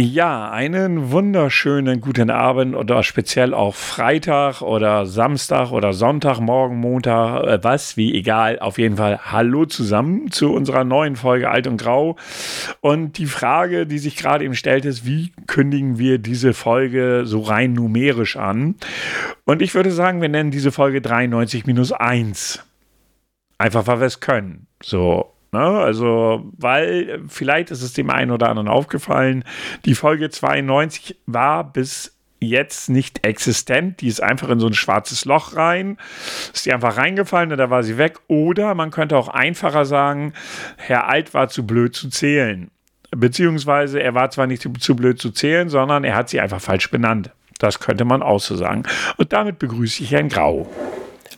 [0.00, 7.42] Ja, einen wunderschönen guten Abend oder speziell auch Freitag oder Samstag oder Sonntag, morgen, Montag,
[7.42, 8.60] äh, was, wie egal.
[8.60, 12.14] Auf jeden Fall Hallo zusammen zu unserer neuen Folge Alt und Grau.
[12.80, 17.40] Und die Frage, die sich gerade eben stellt, ist, wie kündigen wir diese Folge so
[17.40, 18.76] rein numerisch an?
[19.46, 22.62] Und ich würde sagen, wir nennen diese Folge 93 minus 1.
[23.58, 24.68] Einfach weil wir es können.
[24.80, 25.60] So, Ne?
[25.60, 29.44] Also, weil vielleicht ist es dem einen oder anderen aufgefallen,
[29.84, 34.00] die Folge 92 war bis jetzt nicht existent.
[34.00, 35.98] Die ist einfach in so ein schwarzes Loch rein.
[36.52, 38.18] Ist die einfach reingefallen und da war sie weg.
[38.28, 40.34] Oder man könnte auch einfacher sagen,
[40.76, 42.70] Herr Alt war zu blöd zu zählen.
[43.10, 46.90] Beziehungsweise er war zwar nicht zu blöd zu zählen, sondern er hat sie einfach falsch
[46.90, 47.30] benannt.
[47.58, 48.84] Das könnte man auch so sagen.
[49.16, 50.70] Und damit begrüße ich Herrn Grau.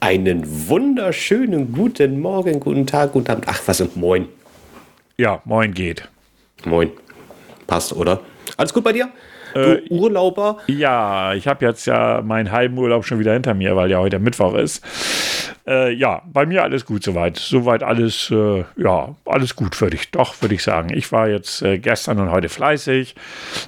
[0.03, 3.45] Einen wunderschönen guten Morgen, guten Tag, guten Abend.
[3.47, 4.29] Ach, was und moin.
[5.19, 6.09] Ja, moin geht.
[6.65, 6.91] Moin.
[7.67, 8.21] Passt, oder?
[8.57, 9.11] Alles gut bei dir?
[9.53, 10.57] Du äh, Urlauber?
[10.69, 14.19] Ja, ich habe jetzt ja meinen halben Urlaub schon wieder hinter mir, weil ja heute
[14.19, 14.83] Mittwoch ist.
[15.67, 17.37] Äh, ja, bei mir alles gut soweit.
[17.37, 20.89] Soweit alles, äh, ja, alles gut, würde ich doch, würde ich sagen.
[20.95, 23.17] Ich war jetzt äh, gestern und heute fleißig,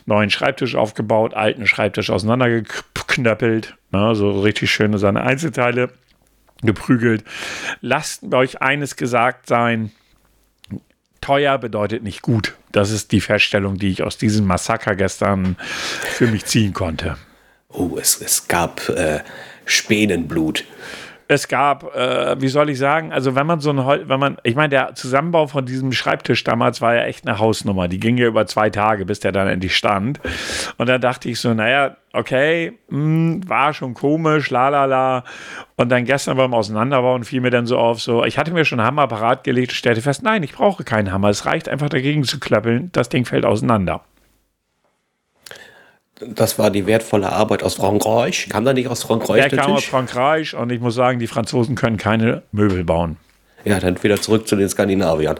[0.06, 5.90] neuen Schreibtisch aufgebaut, alten Schreibtisch auseinandergeknöppelt, ne, so richtig schöne seine Einzelteile
[6.62, 7.24] geprügelt.
[7.80, 9.92] Lasst euch eines gesagt sein.
[11.20, 12.56] Teuer bedeutet nicht gut.
[12.72, 17.16] Das ist die Feststellung, die ich aus diesem Massaker gestern für mich ziehen konnte.
[17.68, 19.20] Oh, es, es gab äh,
[19.64, 20.64] Spähnenblut
[21.28, 24.54] es gab, äh, wie soll ich sagen, also wenn man so ein, wenn man, ich
[24.54, 27.88] meine, der Zusammenbau von diesem Schreibtisch damals war ja echt eine Hausnummer.
[27.88, 30.20] Die ging ja über zwei Tage, bis der dann endlich stand.
[30.78, 35.24] Und dann dachte ich so, naja, okay, mh, hm, war schon komisch, la la la.
[35.76, 38.80] Und dann gestern beim Auseinanderbauen fiel mir dann so auf, so, ich hatte mir schon
[38.80, 41.28] einen Hammer parat gelegt und stellte fest, nein, ich brauche keinen Hammer.
[41.28, 44.02] Es reicht einfach dagegen zu klappeln, das Ding fällt auseinander.
[46.28, 48.48] Das war die wertvolle Arbeit aus Frankreich.
[48.48, 49.48] Kam da nicht aus Frankreich?
[49.48, 53.16] Der kam aus Frankreich und ich muss sagen, die Franzosen können keine Möbel bauen.
[53.64, 55.38] Ja, dann wieder zurück zu den Skandinaviern.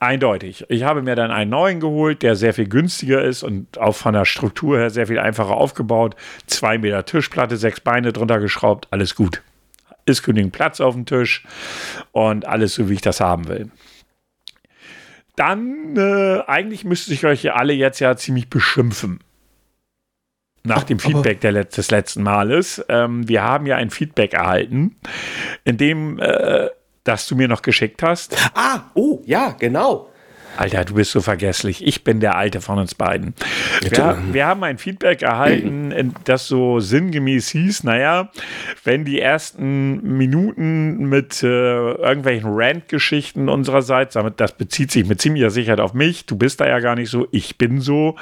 [0.00, 0.66] Eindeutig.
[0.68, 4.12] Ich habe mir dann einen neuen geholt, der sehr viel günstiger ist und auch von
[4.12, 6.14] der Struktur her sehr viel einfacher aufgebaut.
[6.46, 9.42] Zwei Meter Tischplatte, sechs Beine drunter geschraubt, alles gut.
[10.04, 11.44] Ist genügend Platz auf dem Tisch
[12.12, 13.70] und alles so, wie ich das haben will.
[15.36, 19.20] Dann, äh, eigentlich müsste ich euch alle jetzt ja ziemlich beschimpfen
[20.64, 22.84] nach dem Feedback der, des letzten Males.
[22.88, 24.96] Ähm, wir haben ja ein Feedback erhalten,
[25.64, 26.70] in dem, äh,
[27.04, 28.36] das du mir noch geschickt hast.
[28.54, 30.08] Ah, oh, ja, genau.
[30.56, 31.86] Alter, du bist so vergesslich.
[31.86, 33.34] Ich bin der Alte von uns beiden.
[33.80, 38.30] Wir, wir, haben ein Feedback erhalten, das so sinngemäß hieß, naja,
[38.84, 45.50] wenn die ersten Minuten mit äh, irgendwelchen Rant-Geschichten unsererseits, damit das bezieht sich mit ziemlicher
[45.50, 48.16] Sicherheit auf mich, du bist da ja gar nicht so, ich bin so,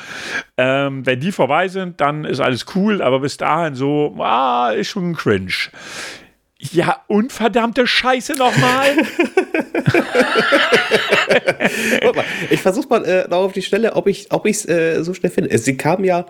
[0.56, 4.88] ähm, wenn die vorbei sind, dann ist alles cool, aber bis dahin so, ah, ist
[4.88, 5.52] schon cringe.
[6.70, 8.96] Ja, unverdammte Scheiße nochmal.
[12.50, 15.56] ich versuche mal äh, noch auf die Stelle, ob ich es äh, so schnell finde.
[15.56, 16.26] Sie kam ja,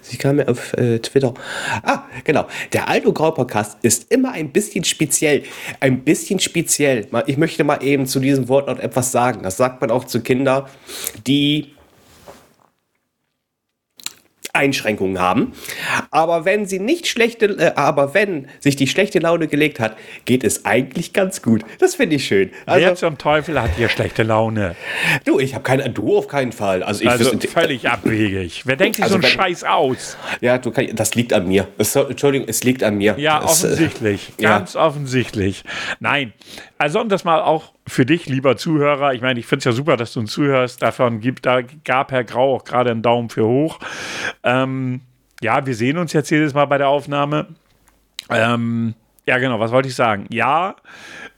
[0.00, 1.34] sie kam ja auf äh, Twitter.
[1.82, 2.46] Ah, genau.
[2.72, 5.42] Der Alto Grau Podcast ist immer ein bisschen speziell.
[5.80, 7.06] Ein bisschen speziell.
[7.26, 9.42] Ich möchte mal eben zu diesem Wort noch etwas sagen.
[9.42, 10.64] Das sagt man auch zu Kindern,
[11.26, 11.72] die
[14.54, 15.52] Einschränkungen haben.
[16.10, 19.96] Aber wenn sie nicht schlechte, äh, aber wenn sich die schlechte Laune gelegt hat,
[20.26, 21.64] geht es eigentlich ganz gut.
[21.78, 22.50] Das finde ich schön.
[22.66, 24.76] Also, Wer zum Teufel hat hier schlechte Laune?
[25.24, 26.82] Du, ich habe keine, du auf keinen Fall.
[26.82, 28.66] Also, ich also völlig abwegig.
[28.66, 30.18] Wer denkt sich also so einen wenn, Scheiß aus?
[30.42, 31.68] Ja, du kann, das liegt an mir.
[31.78, 33.14] Das, Entschuldigung, es liegt an mir.
[33.16, 34.32] Ja, das, äh, offensichtlich.
[34.36, 34.86] Äh, ganz ja.
[34.86, 35.64] offensichtlich.
[35.98, 36.34] Nein,
[36.76, 39.72] also um das mal auch für dich, lieber Zuhörer, ich meine, ich finde es ja
[39.72, 40.82] super, dass du uns zuhörst.
[40.82, 43.80] Davon gibt, da gab Herr Grau auch gerade einen Daumen für hoch.
[44.44, 45.00] Ähm,
[45.40, 47.48] ja, wir sehen uns jetzt jedes Mal bei der Aufnahme.
[48.30, 48.94] Ähm,
[49.26, 50.26] ja, genau, was wollte ich sagen?
[50.30, 50.76] Ja,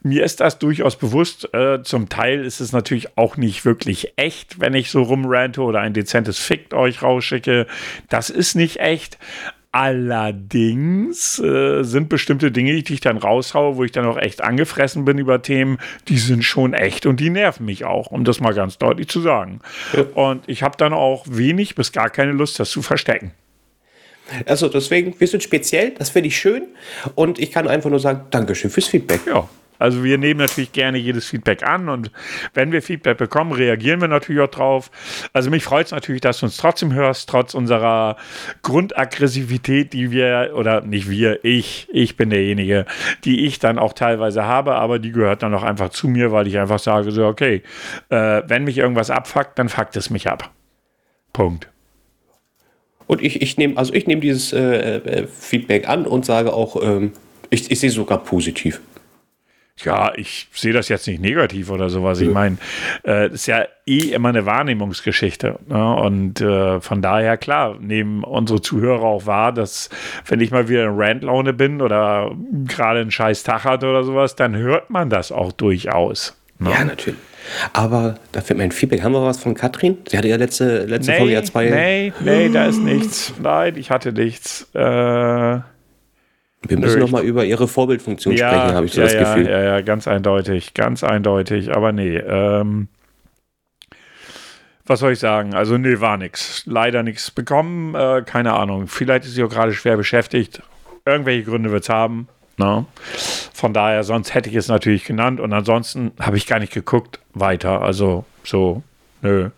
[0.01, 1.53] mir ist das durchaus bewusst.
[1.53, 5.81] Äh, zum Teil ist es natürlich auch nicht wirklich echt, wenn ich so rumrante oder
[5.81, 7.67] ein dezentes Fickt euch rausschicke.
[8.09, 9.19] Das ist nicht echt.
[9.75, 15.03] Allerdings äh, sind bestimmte Dinge, die ich dann raushaue, wo ich dann auch echt angefressen
[15.03, 18.53] bin über Themen, die sind schon echt und die nerven mich auch, um das mal
[18.53, 19.59] ganz deutlich zu sagen.
[19.91, 20.05] Ja.
[20.13, 23.31] Und ich habe dann auch wenig bis gar keine Lust, das zu verstecken.
[24.45, 26.67] Also deswegen, wir sind speziell, das finde ich schön
[27.15, 29.27] und ich kann einfach nur sagen, Dankeschön fürs Feedback.
[29.27, 29.49] Ja,
[29.79, 32.11] also wir nehmen natürlich gerne jedes Feedback an und
[32.53, 34.91] wenn wir Feedback bekommen, reagieren wir natürlich auch drauf.
[35.33, 38.17] Also mich freut es natürlich, dass du uns trotzdem hörst, trotz unserer
[38.61, 42.85] Grundaggressivität, die wir, oder nicht wir, ich, ich bin derjenige,
[43.23, 46.47] die ich dann auch teilweise habe, aber die gehört dann auch einfach zu mir, weil
[46.47, 47.63] ich einfach sage, so, okay,
[48.09, 50.51] äh, wenn mich irgendwas abfuckt, dann fuckt es mich ab.
[51.33, 51.69] Punkt.
[53.07, 56.81] Und ich, ich nehme also ich nehm dieses äh, äh, Feedback an und sage auch,
[56.81, 57.11] ähm,
[57.49, 58.81] ich, ich sehe sogar positiv.
[59.83, 62.21] Ja, ich sehe das jetzt nicht negativ oder sowas.
[62.21, 62.57] Ich meine,
[63.05, 65.59] äh, ist ja eh immer eine Wahrnehmungsgeschichte.
[65.67, 65.95] Ne?
[65.95, 69.89] Und äh, von daher, klar, nehmen unsere Zuhörer auch wahr, dass
[70.25, 72.31] wenn ich mal wieder in Randlaune bin oder
[72.65, 76.37] gerade einen scheiß Tag hatte oder sowas, dann hört man das auch durchaus.
[76.57, 76.71] Ne?
[76.71, 77.19] Ja, natürlich.
[77.73, 79.03] Aber da fällt mir ein Feedback.
[79.03, 79.97] Haben wir was von Katrin?
[80.07, 81.69] Sie hatte ja letzte, letzte nee, Folge ja zwei.
[81.69, 83.33] Nee, nee, da ist nichts.
[83.41, 84.69] Nein, ich hatte nichts.
[84.73, 85.59] Äh
[86.69, 89.49] wir müssen nochmal über ihre Vorbildfunktion ja, sprechen, habe ich so ja, das Gefühl.
[89.49, 91.75] Ja, ja, ganz eindeutig, ganz eindeutig.
[91.75, 92.87] Aber nee, ähm,
[94.85, 95.55] was soll ich sagen?
[95.55, 96.63] Also, nee, war nichts.
[96.65, 97.95] Leider nichts bekommen.
[97.95, 98.87] Äh, keine Ahnung.
[98.87, 100.61] Vielleicht ist sie auch gerade schwer beschäftigt.
[101.05, 102.27] Irgendwelche Gründe wird es haben.
[102.57, 102.81] No?
[102.81, 102.85] Ne?
[103.53, 105.39] Von daher, sonst hätte ich es natürlich genannt.
[105.39, 107.81] Und ansonsten habe ich gar nicht geguckt weiter.
[107.81, 108.83] Also, so,
[109.21, 109.49] nö.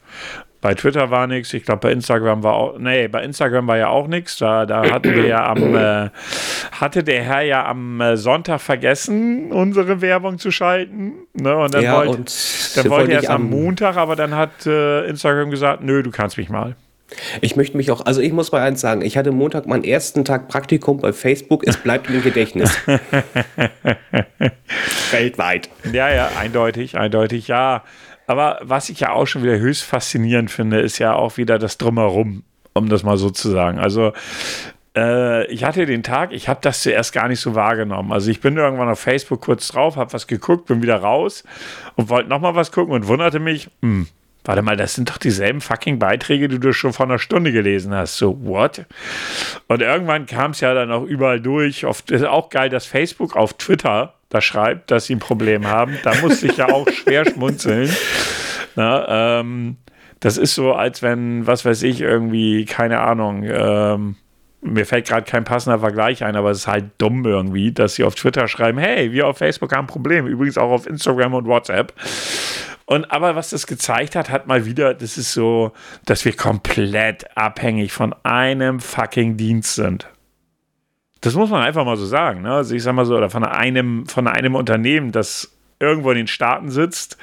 [0.67, 3.87] Bei Twitter war nichts, ich glaube bei Instagram war auch, nee, bei Instagram war ja
[3.87, 4.35] auch nichts.
[4.35, 6.09] Da, da hatten wir ja am, äh,
[6.73, 11.13] hatte der Herr ja am äh, Sonntag vergessen, unsere Werbung zu schalten.
[11.31, 11.55] Ne?
[11.55, 12.25] Und dann ja, wollte,
[12.75, 16.37] dann wollte er es am Montag, aber dann hat äh, Instagram gesagt, nö, du kannst
[16.37, 16.75] mich mal.
[17.39, 20.25] Ich möchte mich auch, also ich muss mal eins sagen, ich hatte Montag meinen ersten
[20.25, 22.77] Tag Praktikum bei Facebook, es bleibt im Gedächtnis.
[25.11, 25.69] Weltweit.
[25.93, 27.85] Ja, ja, eindeutig, eindeutig, ja.
[28.27, 31.77] Aber was ich ja auch schon wieder höchst faszinierend finde, ist ja auch wieder das
[31.77, 32.43] Drumherum,
[32.73, 33.79] um das mal so zu sagen.
[33.79, 34.11] Also
[34.95, 38.11] äh, ich hatte den Tag, ich habe das zuerst gar nicht so wahrgenommen.
[38.11, 41.43] Also ich bin irgendwann auf Facebook kurz drauf, habe was geguckt, bin wieder raus
[41.95, 44.07] und wollte nochmal was gucken und wunderte mich, hm,
[44.43, 47.93] warte mal, das sind doch dieselben fucking Beiträge, die du schon vor einer Stunde gelesen
[47.93, 48.17] hast.
[48.17, 48.85] So, what?
[49.67, 51.85] Und irgendwann kam es ja dann auch überall durch.
[51.85, 55.97] Oft ist auch geil, dass Facebook auf Twitter da schreibt, dass sie ein Problem haben.
[56.03, 57.89] Da musste ich ja auch schwer schmunzeln.
[58.75, 59.77] Na, ähm,
[60.19, 64.15] das ist so, als wenn, was weiß ich, irgendwie, keine Ahnung, ähm,
[64.61, 68.03] mir fällt gerade kein passender Vergleich ein, aber es ist halt dumm irgendwie, dass sie
[68.03, 71.45] auf Twitter schreiben, hey, wir auf Facebook haben ein Problem, übrigens auch auf Instagram und
[71.45, 71.93] WhatsApp.
[72.85, 75.73] Und aber was das gezeigt hat, hat mal wieder, das ist so,
[76.05, 80.07] dass wir komplett abhängig von einem fucking Dienst sind.
[81.21, 82.41] Das muss man einfach mal so sagen.
[82.41, 82.51] Ne?
[82.51, 86.27] Also ich sag mal so, oder von einem, von einem Unternehmen, das irgendwo in den
[86.27, 87.17] Staaten sitzt,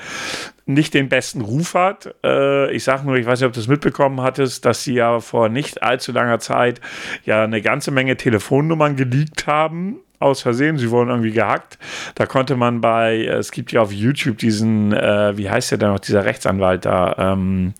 [0.66, 2.14] nicht den besten Ruf hat.
[2.24, 5.20] Äh, ich sage nur, ich weiß nicht, ob du es mitbekommen hattest, dass sie ja
[5.20, 6.80] vor nicht allzu langer Zeit
[7.24, 9.96] ja eine ganze Menge Telefonnummern geleakt haben.
[10.20, 11.78] Aus Versehen, sie wurden irgendwie gehackt.
[12.14, 15.90] Da konnte man bei, es gibt ja auf YouTube diesen, äh, wie heißt der denn
[15.90, 17.74] noch, dieser Rechtsanwalt da, ähm,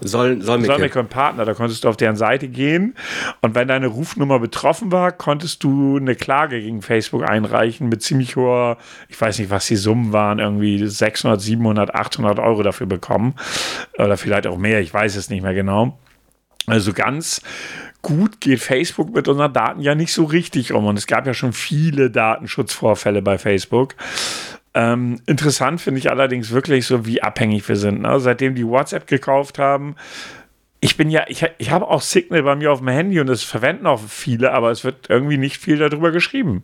[0.00, 0.44] Solmecke.
[0.44, 2.94] Solmecke und Partner, da konntest du auf deren Seite gehen
[3.40, 8.36] und wenn deine Rufnummer betroffen war, konntest du eine Klage gegen Facebook einreichen mit ziemlich
[8.36, 8.78] hoher,
[9.08, 13.34] ich weiß nicht, was die Summen waren, irgendwie 600, 700, 800 Euro dafür bekommen
[13.98, 15.98] oder vielleicht auch mehr, ich weiß es nicht mehr genau.
[16.66, 17.40] Also ganz
[18.02, 21.34] gut geht Facebook mit unseren Daten ja nicht so richtig um und es gab ja
[21.34, 23.94] schon viele Datenschutzvorfälle bei Facebook.
[24.74, 28.02] Ähm, interessant finde ich allerdings wirklich so, wie abhängig wir sind.
[28.02, 28.20] Ne?
[28.20, 29.96] Seitdem die WhatsApp gekauft haben,
[30.80, 33.42] ich bin ja, ich, ich habe auch Signal bei mir auf dem Handy und das
[33.42, 36.62] verwenden auch viele, aber es wird irgendwie nicht viel darüber geschrieben.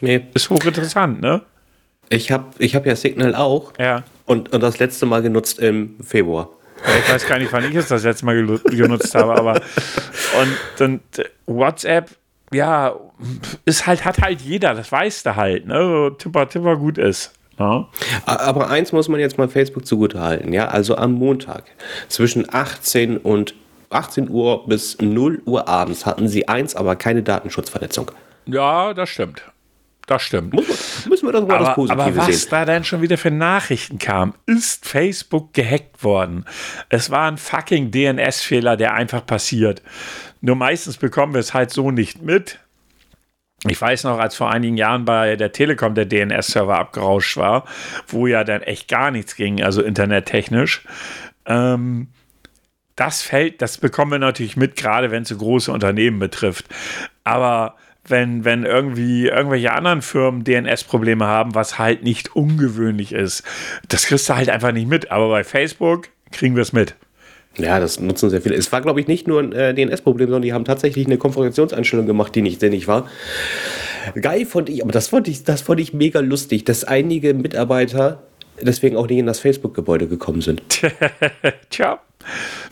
[0.00, 0.26] Nee.
[0.34, 1.42] Ist hochinteressant, ne?
[2.08, 3.72] Ich habe ich hab ja Signal auch.
[3.78, 4.02] Ja.
[4.26, 6.50] Und, und das letzte Mal genutzt im Februar.
[6.84, 9.60] Ja, ich weiß gar nicht, wann ich es das letzte Mal genutzt habe, aber
[10.80, 11.02] und, und
[11.46, 12.10] WhatsApp
[12.52, 12.94] ja,
[13.64, 16.12] ist halt, hat halt jeder, das weißt du halt, ne?
[16.18, 17.32] Tipper, Tipper gut ist.
[17.58, 17.88] Ja.
[18.24, 20.68] Aber eins muss man jetzt mal Facebook zugute halten, ja.
[20.68, 21.64] Also am Montag
[22.08, 23.54] zwischen 18 und
[23.90, 28.10] 18 Uhr bis 0 Uhr abends hatten sie eins, aber keine Datenschutzverletzung.
[28.46, 29.42] Ja, das stimmt.
[30.06, 30.54] Das stimmt.
[30.54, 32.48] Muss, müssen wir das mal aber, das Positive aber was sehen.
[32.50, 36.46] da denn schon wieder für Nachrichten kam, ist Facebook gehackt worden.
[36.88, 39.82] Es war ein fucking DNS-Fehler, der einfach passiert.
[40.40, 42.58] Nur meistens bekommen wir es halt so nicht mit.
[43.68, 47.66] Ich weiß noch, als vor einigen Jahren bei der Telekom der DNS-Server abgerauscht war,
[48.08, 50.82] wo ja dann echt gar nichts ging, also internettechnisch.
[51.44, 52.08] Ähm,
[52.96, 56.66] das fällt, das bekommen wir natürlich mit, gerade wenn es so große Unternehmen betrifft.
[57.24, 63.42] Aber wenn, wenn irgendwie irgendwelche anderen Firmen DNS-Probleme haben, was halt nicht ungewöhnlich ist,
[63.88, 65.10] das kriegst du halt einfach nicht mit.
[65.10, 66.96] Aber bei Facebook kriegen wir es mit.
[67.56, 68.54] Ja, das nutzen sehr viele.
[68.54, 72.06] Es war, glaube ich, nicht nur ein äh, DNS-Problem, sondern die haben tatsächlich eine Konfigurationseinstellung
[72.06, 73.08] gemacht, die nicht sinnig war.
[74.20, 78.22] Geil fand ich, aber das fand ich, das fand ich mega lustig, dass einige Mitarbeiter
[78.62, 80.62] deswegen auch nicht in das Facebook-Gebäude gekommen sind.
[81.70, 82.00] Tja.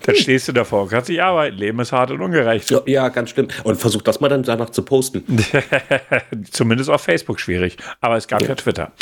[0.03, 1.57] Dann stehst du davor kannst nicht arbeiten.
[1.57, 2.71] Leben ist hart und ungerecht.
[2.71, 3.49] Ja, ja, ganz schlimm.
[3.65, 5.25] Und versuch das mal dann danach zu posten.
[6.51, 7.79] Zumindest auf Facebook schwierig.
[8.01, 8.93] Aber es gab ja, ja Twitter.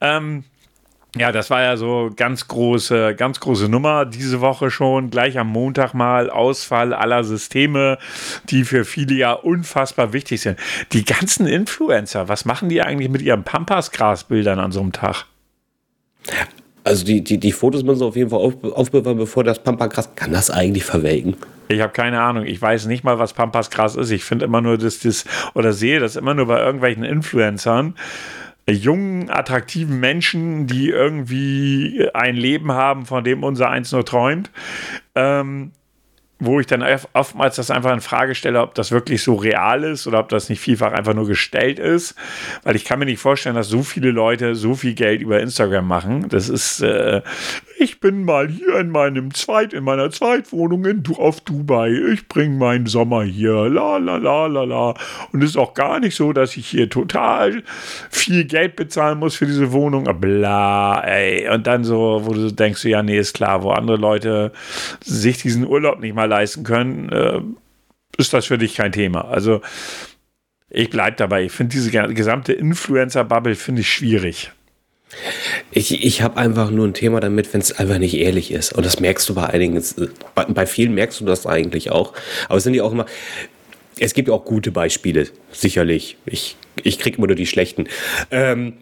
[0.00, 0.44] Ähm,
[1.18, 5.08] Ja, das war ja so ganz große, ganz große Nummer diese Woche schon.
[5.08, 7.96] Gleich am Montag mal Ausfall aller Systeme,
[8.50, 10.58] die für viele ja unfassbar wichtig sind.
[10.92, 15.24] Die ganzen Influencer, was machen die eigentlich mit ihren Pampasgrasbildern an so einem Tag?
[16.84, 20.14] Also die, die, die Fotos müssen auf jeden Fall auf, aufbewahren, bevor das Pampasgras.
[20.16, 21.36] Kann das eigentlich verwelken?
[21.68, 22.44] Ich habe keine Ahnung.
[22.44, 24.10] Ich weiß nicht mal, was Pampasgras ist.
[24.10, 27.94] Ich finde immer nur, dass das oder sehe das immer nur bei irgendwelchen Influencern
[28.72, 34.50] jungen, attraktiven Menschen, die irgendwie ein Leben haben, von dem unser eins nur träumt.
[35.14, 35.72] Ähm,
[36.38, 40.06] wo ich dann oftmals das einfach in Frage stelle, ob das wirklich so real ist
[40.06, 42.14] oder ob das nicht vielfach einfach nur gestellt ist.
[42.62, 45.88] Weil ich kann mir nicht vorstellen, dass so viele Leute so viel Geld über Instagram
[45.88, 46.28] machen.
[46.28, 47.22] Das ist, äh,
[47.78, 51.90] ich bin mal hier in meinem Zweit, in meiner Zweitwohnung in, auf Dubai.
[52.12, 53.68] Ich bringe meinen Sommer hier.
[53.68, 54.94] La la la la la.
[55.32, 57.62] Und es ist auch gar nicht so, dass ich hier total
[58.10, 60.04] viel Geld bezahlen muss für diese Wohnung.
[60.20, 61.48] Bla, ey.
[61.48, 64.52] Und dann so, wo du denkst, ja, nee, ist klar, wo andere Leute
[65.04, 67.40] sich diesen Urlaub nicht mal leisten können, äh,
[68.16, 69.26] ist das für dich kein Thema.
[69.26, 69.60] Also
[70.70, 71.44] ich bleibe dabei.
[71.44, 74.52] Ich finde diese gesamte Influencer-Bubble finde ich schwierig.
[75.70, 78.72] Ich, ich habe einfach nur ein Thema damit, wenn es einfach nicht ehrlich ist.
[78.72, 79.82] Und das merkst du bei einigen,
[80.34, 82.12] bei, bei vielen merkst du das eigentlich auch.
[82.48, 83.06] Aber es sind ja auch immer,
[83.98, 86.16] es gibt ja auch gute Beispiele, sicherlich.
[86.26, 87.88] Ich, ich kriege immer nur die schlechten.
[88.30, 88.74] Ähm,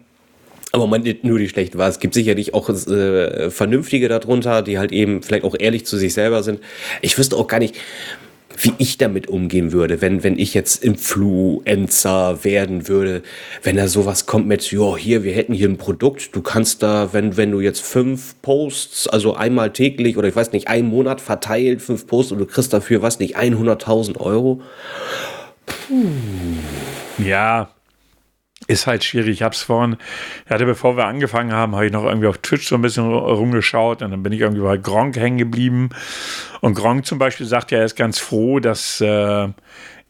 [0.71, 1.87] aber man nicht nur die schlechten war.
[1.87, 6.13] Es gibt sicherlich auch äh, Vernünftige darunter, die halt eben vielleicht auch ehrlich zu sich
[6.13, 6.59] selber sind.
[7.01, 7.75] Ich wüsste auch gar nicht,
[8.59, 13.21] wie ich damit umgehen würde, wenn, wenn ich jetzt Influencer werden würde,
[13.63, 17.13] wenn da sowas kommt mit, ja, hier, wir hätten hier ein Produkt, du kannst da,
[17.13, 21.21] wenn, wenn du jetzt fünf Posts, also einmal täglich oder ich weiß nicht, einen Monat
[21.21, 24.61] verteilt, fünf Posts und du kriegst dafür, was nicht, 100.000 Euro.
[25.65, 26.05] Puh.
[27.17, 27.69] Ja,
[28.67, 29.29] ist halt schwierig.
[29.29, 29.97] Ich habe es vorhin,
[30.49, 34.01] hatte, bevor wir angefangen haben, habe ich noch irgendwie auf Twitch so ein bisschen rumgeschaut
[34.01, 35.89] und dann bin ich irgendwie bei Gronk hängen geblieben.
[36.61, 39.49] Und Gronk zum Beispiel sagt ja, er ist ganz froh, dass äh,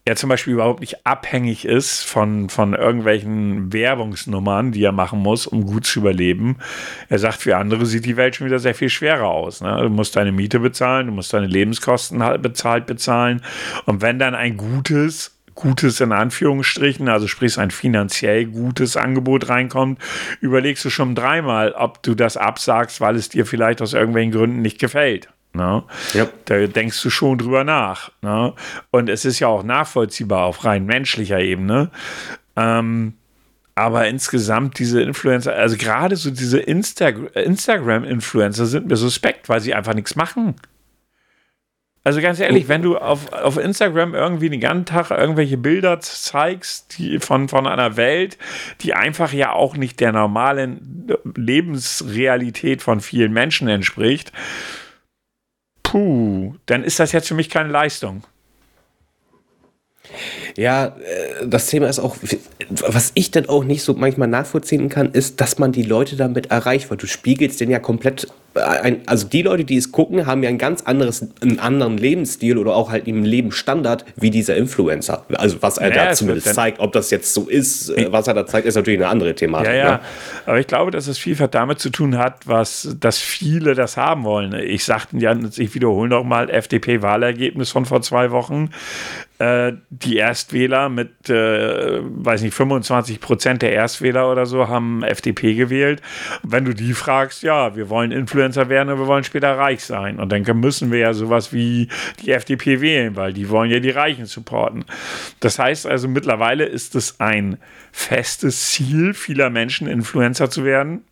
[0.06, 5.48] er zum Beispiel überhaupt nicht abhängig ist von, von irgendwelchen Werbungsnummern, die er machen muss,
[5.48, 6.58] um gut zu überleben.
[7.08, 9.60] Er sagt, für andere sieht die Welt schon wieder sehr viel schwerer aus.
[9.60, 9.76] Ne?
[9.82, 13.42] Du musst deine Miete bezahlen, du musst deine Lebenskosten halt bezahlt bezahlen.
[13.84, 20.00] Und wenn dann ein gutes gutes in Anführungsstrichen, also sprich ein finanziell gutes Angebot reinkommt,
[20.40, 24.62] überlegst du schon dreimal, ob du das absagst, weil es dir vielleicht aus irgendwelchen Gründen
[24.62, 25.28] nicht gefällt.
[25.54, 25.82] Ne?
[26.12, 26.28] Ja.
[26.44, 28.12] Da denkst du schon drüber nach.
[28.22, 28.52] Ne?
[28.90, 31.90] Und es ist ja auch nachvollziehbar auf rein menschlicher Ebene.
[32.54, 33.14] Ähm,
[33.74, 39.74] aber insgesamt diese Influencer, also gerade so diese Insta Instagram-Influencer sind mir suspekt, weil sie
[39.74, 40.56] einfach nichts machen.
[42.06, 46.96] Also ganz ehrlich, wenn du auf, auf Instagram irgendwie den ganzen Tag irgendwelche Bilder zeigst
[46.96, 48.38] die von, von einer Welt,
[48.82, 54.30] die einfach ja auch nicht der normalen Lebensrealität von vielen Menschen entspricht,
[55.82, 58.22] puh, dann ist das jetzt für mich keine Leistung.
[60.56, 62.16] Ja, äh, das Thema ist auch,
[62.68, 66.50] was ich dann auch nicht so manchmal nachvollziehen kann, ist, dass man die Leute damit
[66.50, 70.42] erreicht, weil du spiegelst den ja komplett ein, also die Leute, die es gucken, haben
[70.42, 75.24] ja ein ganz anderes, einen anderen Lebensstil oder auch halt einen Lebensstandard wie dieser Influencer.
[75.34, 78.34] Also was er ja, da zumindest zeigt, ob das jetzt so ist, äh, was er
[78.34, 79.68] da zeigt, ist natürlich eine andere Thematik.
[79.68, 79.92] Ja, ja.
[79.92, 80.00] Ne?
[80.46, 84.24] Aber ich glaube, dass es vielfach damit zu tun hat, was, dass viele das haben
[84.24, 84.54] wollen.
[84.54, 88.70] Ich sagte ja, ich wiederhole nochmal, FDP-Wahlergebnis von vor zwei Wochen.
[89.38, 95.54] Äh, die Erstwähler mit, äh, weiß nicht, 25 Prozent der Erstwähler oder so haben FDP
[95.54, 96.00] gewählt.
[96.44, 100.20] Wenn du die fragst, ja, wir wollen Influencer werden und wir wollen später reich sein.
[100.20, 101.88] Und dann müssen wir ja sowas wie
[102.22, 104.84] die FDP wählen, weil die wollen ja die Reichen supporten.
[105.40, 107.58] Das heißt also, mittlerweile ist es ein
[107.90, 111.02] festes Ziel vieler Menschen, Influencer zu werden.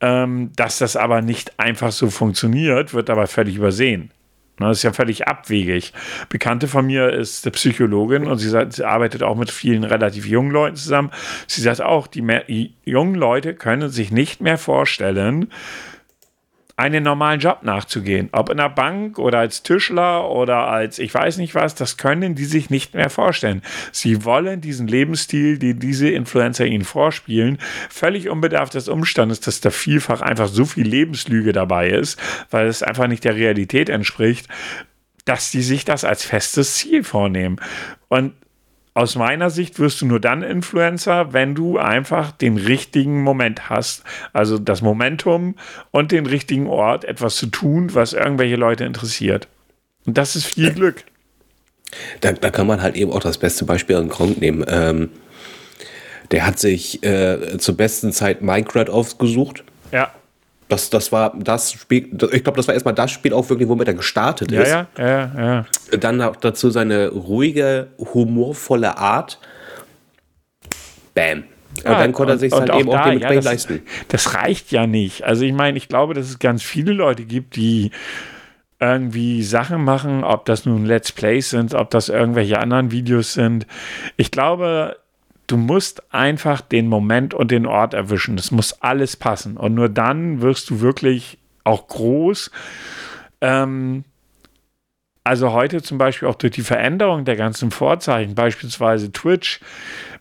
[0.00, 4.12] Ähm, dass das aber nicht einfach so funktioniert, wird aber völlig übersehen.
[4.58, 5.92] Das ist ja völlig abwegig.
[6.28, 10.26] Bekannte von mir ist eine Psychologin und sie, sagt, sie arbeitet auch mit vielen relativ
[10.26, 11.10] jungen Leuten zusammen.
[11.46, 15.50] Sie sagt auch, die jungen Leute können sich nicht mehr vorstellen,
[16.78, 18.28] einen normalen Job nachzugehen.
[18.30, 22.36] Ob in der Bank oder als Tischler oder als ich weiß nicht was, das können
[22.36, 23.62] die sich nicht mehr vorstellen.
[23.90, 27.58] Sie wollen diesen Lebensstil, den diese Influencer ihnen vorspielen,
[27.90, 32.16] völlig unbedarft des Umstandes, dass da vielfach einfach so viel Lebenslüge dabei ist,
[32.50, 34.46] weil es einfach nicht der Realität entspricht,
[35.24, 37.60] dass die sich das als festes Ziel vornehmen.
[38.06, 38.34] Und
[38.94, 44.02] aus meiner Sicht wirst du nur dann Influencer, wenn du einfach den richtigen Moment hast.
[44.32, 45.54] Also das Momentum
[45.90, 49.48] und den richtigen Ort, etwas zu tun, was irgendwelche Leute interessiert.
[50.04, 51.04] Und das ist viel Glück.
[52.20, 54.64] Da, da kann man halt eben auch das beste Beispiel an Gronk nehmen.
[54.68, 55.10] Ähm,
[56.30, 59.64] der hat sich äh, zur besten Zeit Minecraft ausgesucht.
[59.92, 60.12] Ja.
[60.68, 63.88] Das, das war das Spiel, ich glaube, das war erstmal das Spiel auch wirklich, womit
[63.88, 64.70] er gestartet Ja, ist.
[64.70, 65.32] ja, ja,
[65.90, 65.98] ja.
[65.98, 69.38] Dann auch dazu seine ruhige, humorvolle Art.
[71.14, 71.44] Bam.
[71.76, 73.82] Und Ja, dann konnte er sich halt eben auch da, dementsprechend ja, das, leisten.
[74.08, 75.24] Das reicht ja nicht.
[75.24, 77.90] Also ich meine, ich glaube, dass es ganz viele Leute gibt, die
[78.80, 83.66] irgendwie Sachen machen, ob das nun Let's Plays sind, ob das irgendwelche anderen Videos sind.
[84.16, 84.96] Ich glaube,
[85.48, 88.36] du musst einfach den Moment und den Ort erwischen.
[88.36, 89.56] Das muss alles passen.
[89.56, 92.52] Und nur dann wirst du wirklich auch groß.
[93.40, 94.04] Ähm,
[95.24, 99.60] also heute zum Beispiel auch durch die Veränderung der ganzen Vorzeichen, beispielsweise Twitch,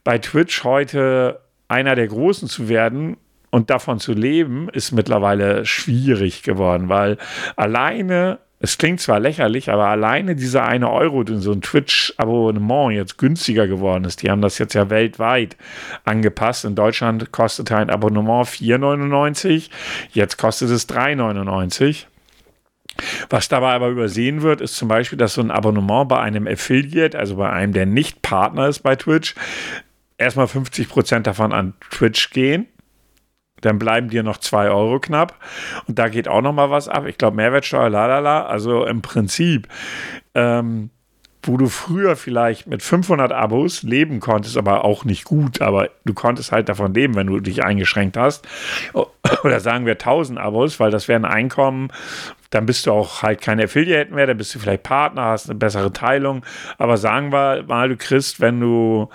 [0.03, 3.17] bei Twitch heute einer der Großen zu werden
[3.50, 7.17] und davon zu leben, ist mittlerweile schwierig geworden, weil
[7.55, 13.17] alleine, es klingt zwar lächerlich, aber alleine dieser eine Euro, den so ein Twitch-Abonnement jetzt
[13.19, 15.55] günstiger geworden ist, die haben das jetzt ja weltweit
[16.05, 16.65] angepasst.
[16.65, 19.69] In Deutschland kostete ein Abonnement 4,99,
[20.11, 22.05] jetzt kostet es 3,99.
[23.29, 27.17] Was dabei aber übersehen wird, ist zum Beispiel, dass so ein Abonnement bei einem Affiliate,
[27.17, 29.35] also bei einem, der nicht Partner ist bei Twitch,
[30.17, 32.65] erstmal 50% davon an Twitch gehen.
[33.61, 35.35] Dann bleiben dir noch 2 Euro knapp.
[35.87, 37.05] Und da geht auch noch mal was ab.
[37.07, 38.45] Ich glaube, Mehrwertsteuer, lalala.
[38.45, 39.67] Also im Prinzip,
[40.35, 40.89] ähm,
[41.47, 46.13] wo du früher vielleicht mit 500 Abos leben konntest, aber auch nicht gut, aber du
[46.13, 48.47] konntest halt davon leben, wenn du dich eingeschränkt hast.
[49.43, 51.89] Oder sagen wir 1000 Abos, weil das wäre ein Einkommen,
[52.49, 55.59] dann bist du auch halt kein Affiliate mehr, dann bist du vielleicht Partner, hast eine
[55.59, 56.43] bessere Teilung.
[56.77, 59.09] Aber sagen wir mal, du kriegst, wenn du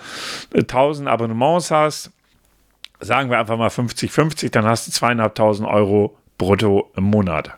[0.54, 2.12] 1000 Abonnements hast,
[3.02, 7.52] sagen wir einfach mal 50-50, dann hast du zweieinhalbtausend Euro brutto im Monat.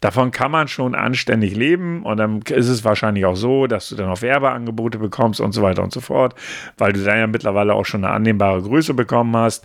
[0.00, 3.94] Davon kann man schon anständig leben und dann ist es wahrscheinlich auch so, dass du
[3.94, 6.34] dann auch Werbeangebote bekommst und so weiter und so fort,
[6.76, 9.64] weil du dann ja mittlerweile auch schon eine annehmbare Größe bekommen hast.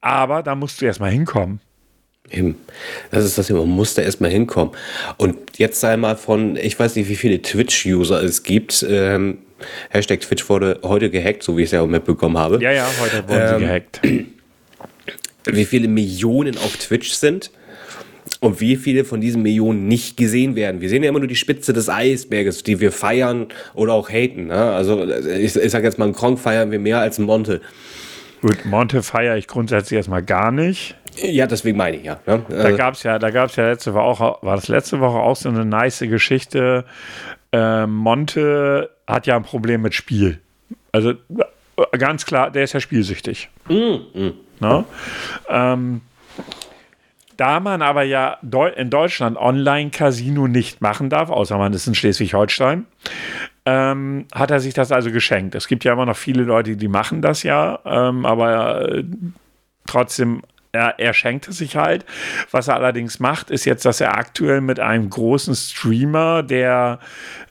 [0.00, 1.60] Aber da musst du erstmal hinkommen.
[2.30, 2.56] Eben.
[3.10, 4.74] Das ist das man muss da erstmal hinkommen.
[5.16, 8.86] Und jetzt sei mal von, ich weiß nicht, wie viele Twitch-User es gibt.
[8.88, 9.38] Ähm,
[9.90, 12.60] Hashtag Twitch wurde heute gehackt, so wie ich es ja auch mitbekommen habe.
[12.62, 14.00] Ja, ja, heute wurden sie Ähm, gehackt.
[15.46, 17.50] Wie viele Millionen auf Twitch sind
[18.40, 20.80] und wie viele von diesen Millionen nicht gesehen werden.
[20.80, 24.46] Wir sehen ja immer nur die Spitze des Eisberges, die wir feiern oder auch haten.
[24.46, 24.54] Ne?
[24.54, 27.60] Also ich, ich sage jetzt mal, einen Kronk feiern wir mehr als einen Monte.
[28.40, 30.96] Gut, Monte feiere ich grundsätzlich erstmal gar nicht.
[31.22, 32.20] Ja, deswegen meine ich ja.
[32.26, 32.42] Ne?
[32.48, 35.00] Da Also, gab es ja, da gab es ja letzte Woche auch, war das letzte
[35.00, 36.86] Woche auch so eine nice Geschichte.
[37.56, 40.40] Ähm, Monte hat ja ein Problem mit Spiel.
[40.90, 43.48] Also äh, ganz klar, der ist ja spielsüchtig.
[44.58, 44.84] Ne?
[45.48, 46.00] Ähm,
[47.36, 48.38] da man aber ja
[48.76, 52.86] in Deutschland Online-Casino nicht machen darf, außer man ist in Schleswig-Holstein,
[53.66, 55.54] ähm, hat er sich das also geschenkt.
[55.54, 59.04] Es gibt ja immer noch viele Leute, die machen das ja, ähm, aber äh,
[59.86, 60.42] trotzdem,
[60.74, 62.04] er, er schenkt es sich halt.
[62.50, 66.98] Was er allerdings macht, ist jetzt, dass er aktuell mit einem großen Streamer, der,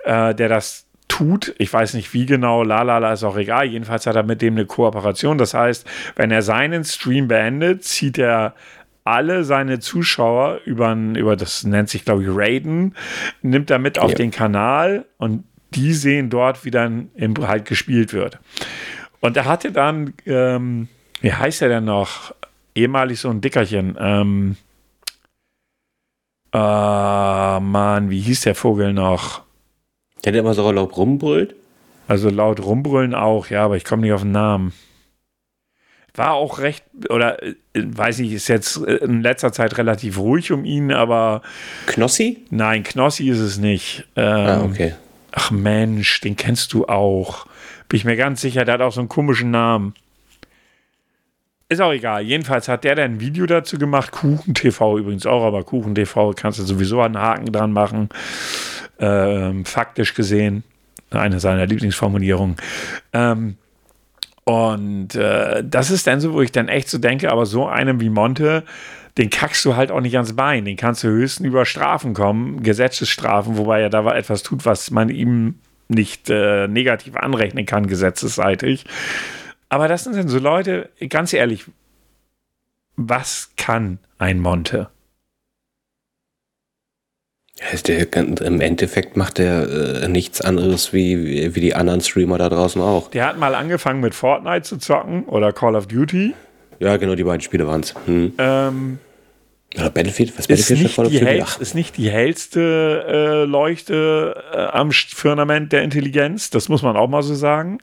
[0.03, 4.15] äh, der das tut, ich weiß nicht wie genau, lalala ist auch egal, jedenfalls hat
[4.15, 5.38] er mit dem eine Kooperation.
[5.38, 8.55] Das heißt, wenn er seinen Stream beendet, zieht er
[9.03, 12.95] alle seine Zuschauer über, über das nennt sich, glaube ich, Raiden,
[13.41, 14.15] nimmt er mit auf Ja.
[14.17, 15.43] den Kanal und
[15.75, 18.39] die sehen dort, wie dann im, halt gespielt wird.
[19.19, 20.88] Und er hatte dann, ähm,
[21.21, 22.33] wie heißt er denn noch?
[22.75, 23.95] Ehemalig so ein Dickerchen.
[23.99, 24.55] Ähm,
[26.53, 26.57] äh,
[27.59, 29.41] Mann, wie hieß der Vogel noch?
[30.23, 31.53] der hat immer so laut rumbrüllt.
[32.07, 34.73] Also laut rumbrüllen auch, ja, aber ich komme nicht auf den Namen.
[36.15, 40.51] War auch recht, oder äh, weiß ich, ist jetzt äh, in letzter Zeit relativ ruhig
[40.51, 41.41] um ihn, aber
[41.88, 42.45] Knossi?
[42.51, 44.07] nein, Knossi ist es nicht.
[44.15, 44.93] Ähm, Ah, okay.
[45.31, 47.47] Ach Mensch, den kennst du auch.
[47.89, 49.95] Bin ich mir ganz sicher, der hat auch so einen komischen Namen.
[51.73, 52.21] Ist auch egal.
[52.21, 54.12] Jedenfalls hat der dann ein Video dazu gemacht.
[54.12, 58.09] Kuchen TV übrigens auch, aber Kuchen TV kannst du sowieso einen Haken dran machen.
[58.99, 60.63] Ähm, faktisch gesehen.
[61.09, 62.57] Eine seiner Lieblingsformulierungen.
[63.12, 63.55] Ähm,
[64.43, 67.99] und äh, das ist dann so, wo ich dann echt so denke, aber so einem
[68.01, 68.65] wie Monte,
[69.17, 70.65] den kackst du halt auch nicht ans Bein.
[70.65, 75.09] Den kannst du höchstens über Strafen kommen, Gesetzesstrafen, wobei er da etwas tut, was man
[75.09, 75.55] ihm
[75.88, 78.86] nicht äh, negativ anrechnen kann, gesetzesseitig.
[79.73, 81.65] Aber das sind dann so Leute, ganz ehrlich,
[82.95, 84.89] was kann ein Monte?
[87.59, 92.49] Heißt der, Im Endeffekt macht er äh, nichts anderes wie, wie die anderen Streamer da
[92.49, 93.09] draußen auch.
[93.09, 96.36] Der hat mal angefangen mit Fortnite zu zocken oder Call of Duty.
[96.77, 97.95] Ja, genau, die beiden Spiele waren es.
[98.05, 98.33] Hm.
[98.38, 98.99] Ähm,
[99.73, 100.38] Oder Battlefield?
[100.38, 101.31] Was ist, Battlefield nicht Call of die Duty?
[101.31, 106.95] hell, ist nicht die hellste äh, Leuchte äh, am Firmament der Intelligenz, das muss man
[106.95, 107.79] auch mal so sagen.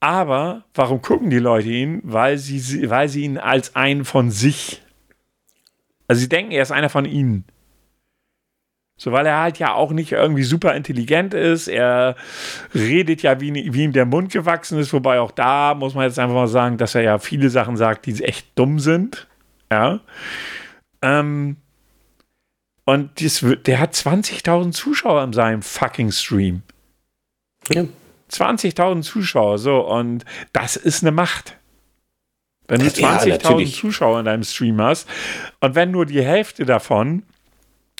[0.00, 2.00] Aber warum gucken die Leute ihn?
[2.04, 4.82] Weil sie, weil sie ihn als einen von sich
[6.08, 7.44] Also sie denken, er ist einer von ihnen.
[8.98, 11.68] So, weil er halt ja auch nicht irgendwie super intelligent ist.
[11.68, 12.16] Er
[12.74, 14.92] redet ja, wie, wie ihm der Mund gewachsen ist.
[14.92, 18.06] Wobei auch da muss man jetzt einfach mal sagen, dass er ja viele Sachen sagt,
[18.06, 19.26] die echt dumm sind.
[19.70, 20.00] Ja.
[21.02, 21.56] Ähm,
[22.86, 26.62] und dies, der hat 20.000 Zuschauer in seinem fucking Stream.
[27.70, 27.84] Ja.
[28.30, 29.80] 20.000 Zuschauer, so.
[29.80, 31.56] Und das ist eine Macht.
[32.68, 35.08] Wenn du 20.000 ja, Zuschauer in deinem Stream hast
[35.60, 37.22] und wenn nur die Hälfte davon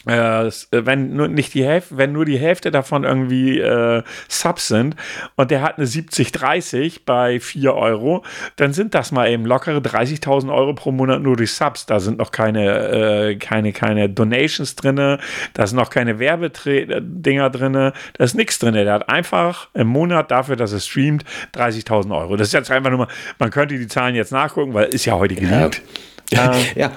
[0.06, 4.96] äh, wenn nur nicht die Hälfte, wenn nur die Hälfte davon irgendwie äh, Subs sind
[5.34, 8.24] und der hat eine 70-30 bei 4 Euro,
[8.56, 11.86] dann sind das mal eben lockere 30.000 Euro pro Monat nur durch Subs.
[11.86, 17.72] Da sind noch keine, äh, keine, keine Donations drin, da sind noch keine Werbedinger drin,
[17.72, 18.74] da ist nichts drin.
[18.74, 22.36] Der hat einfach im Monat dafür, dass er streamt, 30.000 Euro.
[22.36, 25.14] Das ist jetzt einfach nur mal, man könnte die Zahlen jetzt nachgucken, weil ist ja
[25.14, 25.82] heute geleakt.
[26.30, 26.54] Ja.
[26.74, 26.92] ja.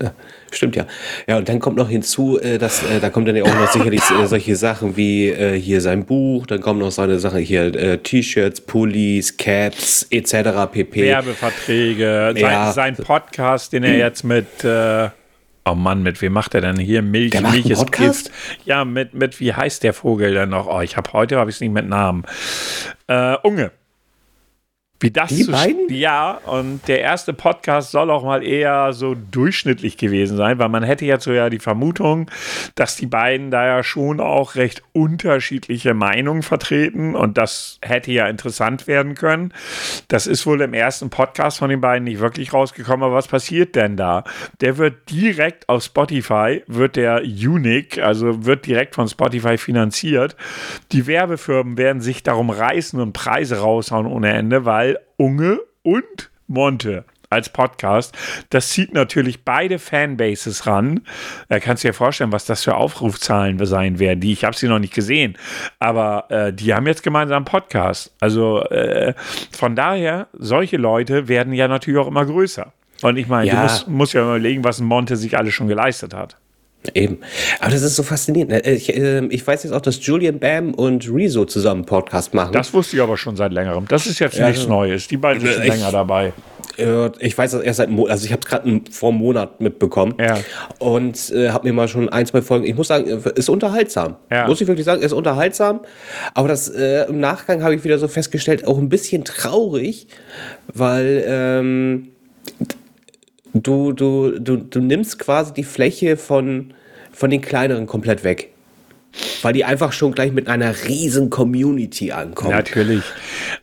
[0.00, 0.12] ja.
[0.56, 0.86] Stimmt ja.
[1.26, 3.70] Ja, und dann kommt noch hinzu, äh, dass äh, da kommt dann ja auch noch
[3.70, 7.74] sicherlich äh, solche Sachen wie äh, hier sein Buch, dann kommen noch seine Sachen hier
[7.74, 10.72] äh, T-Shirts, Pullis, Caps etc.
[10.72, 11.02] pp.
[11.02, 12.72] Werbeverträge, ja.
[12.72, 13.98] sein, sein, Podcast, den er hm.
[13.98, 15.10] jetzt mit äh,
[15.68, 17.32] Oh Mann, mit wem macht er denn hier Milch?
[17.32, 18.30] Der Milch ist Gift.
[18.64, 20.68] Ja, mit, mit wie heißt der Vogel denn noch?
[20.68, 22.24] Oh, ich habe heute habe ich es nicht mit Namen.
[23.08, 23.72] Äh, Unge.
[24.98, 25.90] Wie das die beiden?
[25.90, 30.82] Ja, und der erste Podcast soll auch mal eher so durchschnittlich gewesen sein, weil man
[30.82, 32.30] hätte jetzt so ja die Vermutung,
[32.76, 38.26] dass die beiden da ja schon auch recht unterschiedliche Meinungen vertreten und das hätte ja
[38.26, 39.52] interessant werden können.
[40.08, 43.74] Das ist wohl im ersten Podcast von den beiden nicht wirklich rausgekommen, aber was passiert
[43.74, 44.24] denn da?
[44.62, 50.36] Der wird direkt auf Spotify, wird der Unique, also wird direkt von Spotify finanziert.
[50.92, 56.30] Die Werbefirmen werden sich darum reißen und Preise raushauen ohne Ende, weil weil Unge und
[56.46, 58.16] Monte als Podcast.
[58.50, 61.00] Das zieht natürlich beide Fanbases ran.
[61.48, 64.20] Da kannst du dir vorstellen, was das für Aufrufzahlen sein werden.
[64.20, 65.36] Die, ich habe sie noch nicht gesehen,
[65.80, 68.14] aber äh, die haben jetzt gemeinsam einen Podcast.
[68.20, 69.14] Also äh,
[69.50, 72.72] von daher, solche Leute werden ja natürlich auch immer größer.
[73.02, 73.56] Und ich meine, ja.
[73.56, 76.36] du musst, musst ja überlegen, was Monte sich alles schon geleistet hat.
[76.94, 77.18] Eben.
[77.60, 78.52] Aber das ist so faszinierend.
[78.52, 78.60] Ne?
[78.60, 82.52] Ich, äh, ich, weiß jetzt auch, dass Julian Bam und Rezo zusammen einen Podcast machen.
[82.52, 83.86] Das wusste ich aber schon seit längerem.
[83.88, 85.08] Das ist jetzt ja, nichts Neues.
[85.08, 86.32] Die beiden sind schon länger dabei.
[87.20, 90.14] Ich weiß das erst seit Mo also ich habe es gerade vor einem Monat mitbekommen
[90.18, 90.36] ja.
[90.78, 92.66] und äh, habe mir mal schon ein, zwei Folgen.
[92.66, 94.16] Ich muss sagen, ist unterhaltsam.
[94.30, 94.46] Ja.
[94.46, 95.80] Muss ich wirklich sagen, ist unterhaltsam.
[96.34, 100.06] Aber das äh, im Nachgang habe ich wieder so festgestellt, auch ein bisschen traurig,
[100.74, 102.08] weil ähm,
[103.62, 106.74] du, du, du, du nimmst quasi die Fläche von,
[107.12, 108.52] von den kleineren komplett weg.
[109.42, 112.50] Weil die einfach schon gleich mit einer riesen Community ankommen.
[112.50, 113.02] Natürlich.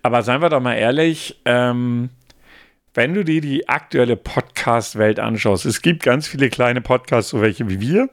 [0.01, 2.09] Aber seien wir doch mal ehrlich, ähm,
[2.95, 7.69] wenn du dir die aktuelle Podcast-Welt anschaust, es gibt ganz viele kleine Podcasts, so welche
[7.69, 8.09] wie wir.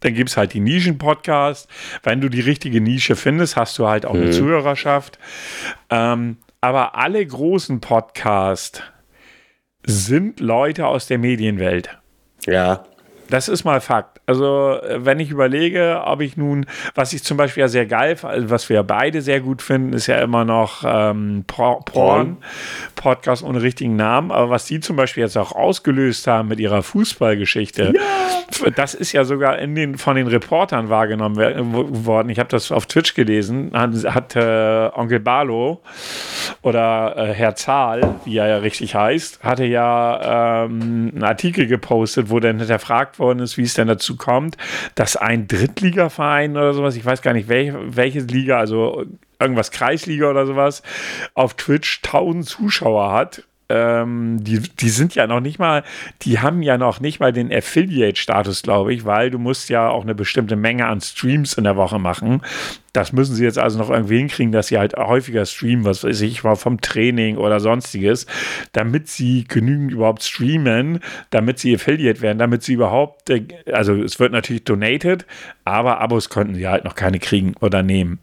[0.00, 1.66] Dann gibt es halt die Nischen-Podcasts.
[2.04, 4.22] Wenn du die richtige Nische findest, hast du halt auch mhm.
[4.22, 5.18] eine Zuhörerschaft.
[5.90, 8.82] Ähm, aber alle großen Podcasts
[9.88, 11.98] sind Leute aus der Medienwelt.
[12.46, 12.84] Ja.
[13.30, 14.20] Das ist mal Fakt.
[14.26, 18.16] Also, äh, wenn ich überlege, ob ich nun, was ich zum Beispiel ja sehr geil,
[18.22, 22.36] also was wir beide sehr gut finden, ist ja immer noch ähm, Porn, Porn,
[22.94, 24.30] Podcast ohne richtigen Namen.
[24.30, 28.70] Aber was die zum Beispiel jetzt auch ausgelöst haben mit ihrer Fußballgeschichte, ja.
[28.70, 31.36] das ist ja sogar in den, von den Reportern wahrgenommen
[32.04, 32.30] worden.
[32.30, 35.82] Ich habe das auf Twitch gelesen, hat, hat äh, Onkel Barlo
[36.62, 42.30] oder äh, Herr Zahl, wie er ja richtig heißt, hatte ja ähm, einen Artikel gepostet,
[42.30, 44.56] wo dann hinterfragt worden ist, wie es denn dazu kommt,
[44.94, 49.04] dass ein Drittligaverein oder sowas, ich weiß gar nicht, welche, welche Liga, also
[49.40, 50.82] irgendwas Kreisliga oder sowas,
[51.34, 55.84] auf Twitch 1000 Zuschauer hat ähm, die, die sind ja noch nicht mal,
[56.22, 60.02] die haben ja noch nicht mal den Affiliate-Status, glaube ich, weil du musst ja auch
[60.02, 62.42] eine bestimmte Menge an Streams in der Woche machen.
[62.94, 66.20] Das müssen sie jetzt also noch irgendwie hinkriegen, dass sie halt häufiger streamen, was weiß
[66.22, 68.26] ich, mal vom Training oder sonstiges,
[68.72, 71.00] damit sie genügend überhaupt streamen,
[71.30, 75.26] damit sie Affiliate werden, damit sie überhaupt, äh, also es wird natürlich donated,
[75.64, 78.18] aber Abos könnten sie halt noch keine kriegen oder nehmen.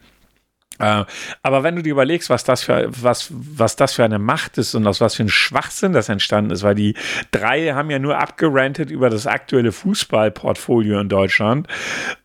[0.78, 1.04] Äh,
[1.42, 4.74] aber wenn du dir überlegst, was das für was was das für eine Macht ist
[4.74, 6.94] und aus was für ein Schwachsinn das entstanden ist, weil die
[7.30, 11.68] drei haben ja nur abgerantet über das aktuelle Fußballportfolio in Deutschland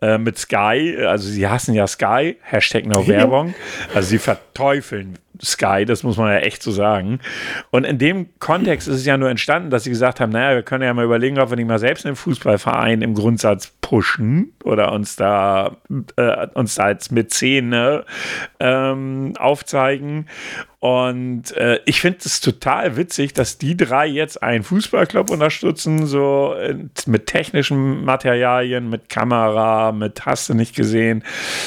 [0.02, 3.54] äh, mit Sky, also sie hassen ja Sky, Hashtag No Werbung,
[3.94, 7.20] also sie verteufeln Sky, das muss man ja echt so sagen.
[7.70, 10.64] Und in dem Kontext ist es ja nur entstanden, dass sie gesagt haben, naja, wir
[10.64, 14.92] können ja mal überlegen, ob wir nicht mal selbst einen Fußballverein im Grundsatz pushen oder
[14.92, 15.78] uns da,
[16.16, 18.06] äh, uns da als Mäzene
[18.60, 20.28] ähm, aufzeigen.
[20.82, 26.56] Und äh, ich finde es total witzig, dass die drei jetzt einen Fußballclub unterstützen, so
[26.56, 31.24] äh, mit technischen Materialien, mit Kamera, mit hast du nicht gesehen,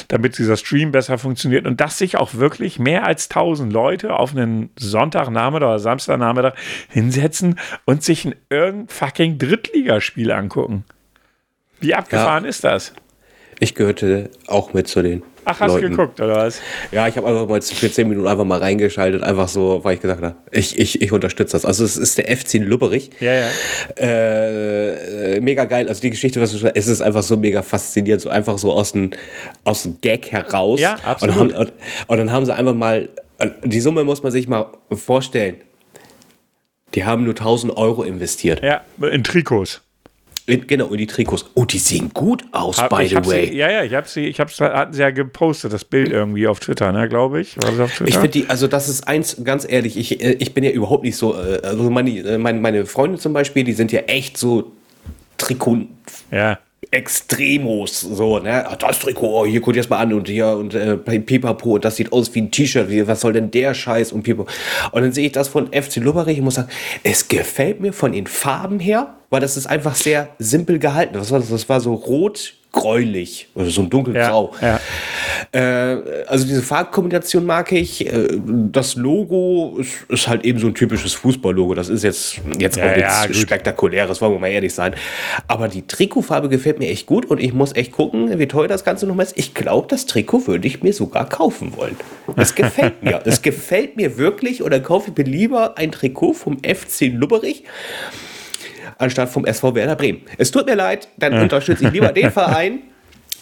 [0.08, 4.32] damit dieser Stream besser funktioniert und dass sich auch wirklich mehr als 1000 Leute auf
[4.32, 6.54] einen Sonntagnachmittag oder Samstagnachmittag
[6.88, 10.84] hinsetzen und sich ein irgendein fucking Drittligaspiel angucken.
[11.78, 12.50] Wie abgefahren ja.
[12.50, 12.92] ist das?
[13.60, 15.22] Ich gehörte auch mit zu den.
[15.44, 15.90] Ach, hast Leuten.
[15.90, 16.60] du geguckt, oder was?
[16.90, 20.00] Ja, ich habe einfach mal für 10 Minuten einfach mal reingeschaltet, einfach so, weil ich
[20.00, 21.64] gesagt habe, ich, ich, ich unterstütze das.
[21.64, 23.10] Also es ist der FC Lubberich.
[23.20, 23.48] Ja, ja.
[23.96, 25.88] Äh, mega geil.
[25.88, 28.92] Also die Geschichte, was du es ist einfach so mega faszinierend, so einfach so aus
[28.92, 29.10] dem,
[29.64, 30.80] aus dem Gag heraus.
[30.80, 31.36] Ja, absolut.
[31.36, 31.72] Und, haben, und,
[32.06, 33.08] und dann haben sie einfach mal,
[33.64, 35.56] die Summe muss man sich mal vorstellen.
[36.94, 38.62] Die haben nur 1000 Euro investiert.
[38.62, 39.83] Ja, in Trikots.
[40.46, 41.46] Genau, in die Trikots.
[41.54, 43.48] Oh, die sehen gut aus, hab, by the way.
[43.48, 46.46] Sie, ja, ja, ich habe sie, ich hab's, hatten sie ja gepostet, das Bild irgendwie
[46.46, 47.54] auf Twitter, ne, glaube ich.
[47.54, 47.88] Twitter?
[48.04, 51.02] Ich finde die, also das ist eins, ganz ehrlich, ich, äh, ich bin ja überhaupt
[51.02, 54.36] nicht so, äh, also meine, äh, meine, meine Freunde zum Beispiel, die sind ja echt
[54.36, 54.72] so
[55.38, 55.86] Trikot.
[56.30, 56.58] Ja.
[56.94, 58.64] Extremos, so, ne?
[58.78, 61.84] Das Trikot, oh, hier guck dir das mal an und hier und äh, Pipapo und
[61.84, 64.48] das sieht aus wie ein T-Shirt, was soll denn der Scheiß und Pipapo.
[64.92, 66.68] Und dann sehe ich das von FC Lubberich und muss sagen,
[67.02, 71.18] es gefällt mir von den Farben her, weil das ist einfach sehr simpel gehalten.
[71.18, 71.40] Was war?
[71.40, 74.52] Das war so rot, gräulich oder so ein dunkelgrau.
[74.60, 74.80] Ja,
[75.52, 75.92] ja.
[75.92, 78.06] äh, also diese Farbkombination mag ich.
[78.06, 81.74] Äh, das Logo ist, ist, halt eben so ein typisches Fußballlogo.
[81.74, 82.96] Das ist jetzt, jetzt ja, auch
[83.28, 84.94] nichts Spektakuläres, wollen wir mal ehrlich sein.
[85.46, 88.84] Aber die Trikotfarbe gefällt mir echt gut und ich muss echt gucken, wie teuer das
[88.84, 89.38] Ganze nochmal ist.
[89.38, 91.96] Ich glaube, das Trikot würde ich mir sogar kaufen wollen.
[92.36, 93.14] Es gefällt mir.
[93.24, 97.64] Es gefällt mir wirklich oder kaufe ich mir lieber ein Trikot vom FC Lubberich
[98.98, 100.22] anstatt vom SV Werder Bremen.
[100.38, 102.80] Es tut mir leid, dann unterstütze ich lieber den Verein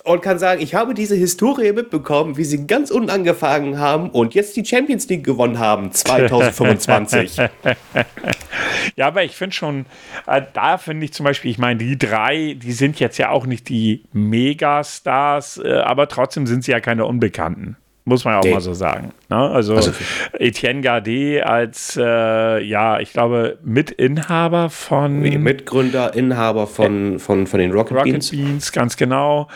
[0.05, 4.35] und kann sagen, ich habe diese Historie mitbekommen, wie sie ganz unten angefangen haben und
[4.35, 7.37] jetzt die Champions League gewonnen haben 2025.
[8.97, 9.87] ja, aber ich finde schon,
[10.27, 13.47] äh, da finde ich zum Beispiel, ich meine, die drei, die sind jetzt ja auch
[13.47, 17.77] nicht die Megastars, äh, aber trotzdem sind sie ja keine Unbekannten.
[18.05, 18.53] Muss man ja auch nee.
[18.53, 19.12] mal so sagen.
[19.29, 19.37] Ne?
[19.37, 19.93] Also, also,
[20.38, 25.21] Etienne Gardet als, äh, ja, ich glaube, Mitinhaber von.
[25.21, 28.31] Mitgründer, Inhaber von, von, von den Rocket, Rocket Beans.
[28.31, 29.49] Beans, ganz genau.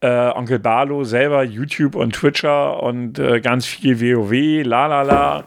[0.00, 5.44] Äh, Onkel Barlo selber YouTube und Twitcher und äh, ganz viel WoW, la la la.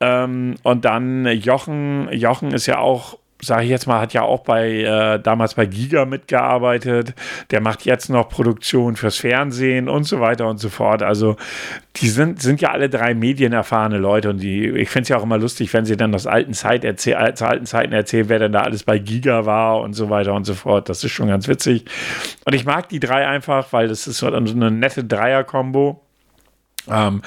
[0.00, 2.08] Ähm, und dann Jochen.
[2.12, 5.66] Jochen ist ja auch sage ich jetzt mal, hat ja auch bei äh, damals bei
[5.66, 7.14] Giga mitgearbeitet.
[7.50, 11.02] Der macht jetzt noch Produktion fürs Fernsehen und so weiter und so fort.
[11.02, 11.36] Also
[11.96, 15.22] die sind, sind ja alle drei medienerfahrene Leute und die, ich finde es ja auch
[15.22, 18.52] immer lustig, wenn sie dann aus alten, Zeit erzähl, aus alten Zeiten erzählen, wer denn
[18.52, 20.88] da alles bei Giga war und so weiter und so fort.
[20.88, 21.84] Das ist schon ganz witzig.
[22.44, 26.00] Und ich mag die drei einfach, weil das ist so eine nette Dreier-Kombo.
[26.90, 27.22] Ähm,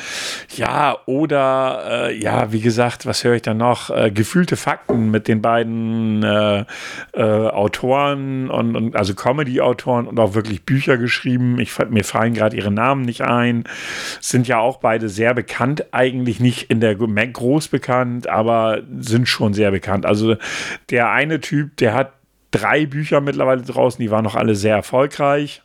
[0.55, 3.89] ja, oder äh, ja, wie gesagt, was höre ich da noch?
[3.89, 6.65] Äh, gefühlte Fakten mit den beiden äh,
[7.13, 11.59] äh Autoren und, und also Comedy-Autoren und auch wirklich Bücher geschrieben.
[11.59, 13.63] Ich, mir fallen gerade ihre Namen nicht ein.
[14.19, 19.53] Sind ja auch beide sehr bekannt, eigentlich nicht in der groß bekannt, aber sind schon
[19.53, 20.05] sehr bekannt.
[20.05, 20.35] Also
[20.89, 22.13] der eine Typ, der hat
[22.51, 25.63] drei Bücher mittlerweile draußen, die waren noch alle sehr erfolgreich.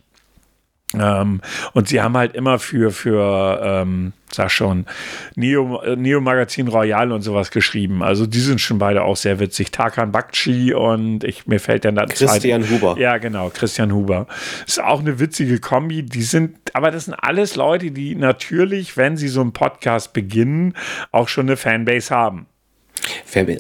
[0.95, 1.41] Ähm,
[1.73, 4.87] und sie haben halt immer für, für ähm, sag schon,
[5.35, 8.03] Neo, Neo Magazin Royal und sowas geschrieben.
[8.03, 9.73] Also die sind schon beide auch sehr witzig.
[9.73, 12.97] Tarkan Bakci und ich, mir fällt dann da Christian zweite, Huber.
[12.99, 14.27] Ja, genau, Christian Huber.
[14.67, 16.03] Ist auch eine witzige Kombi.
[16.05, 20.75] Die sind, aber das sind alles Leute, die natürlich, wenn sie so einen Podcast beginnen,
[21.11, 22.47] auch schon eine Fanbase haben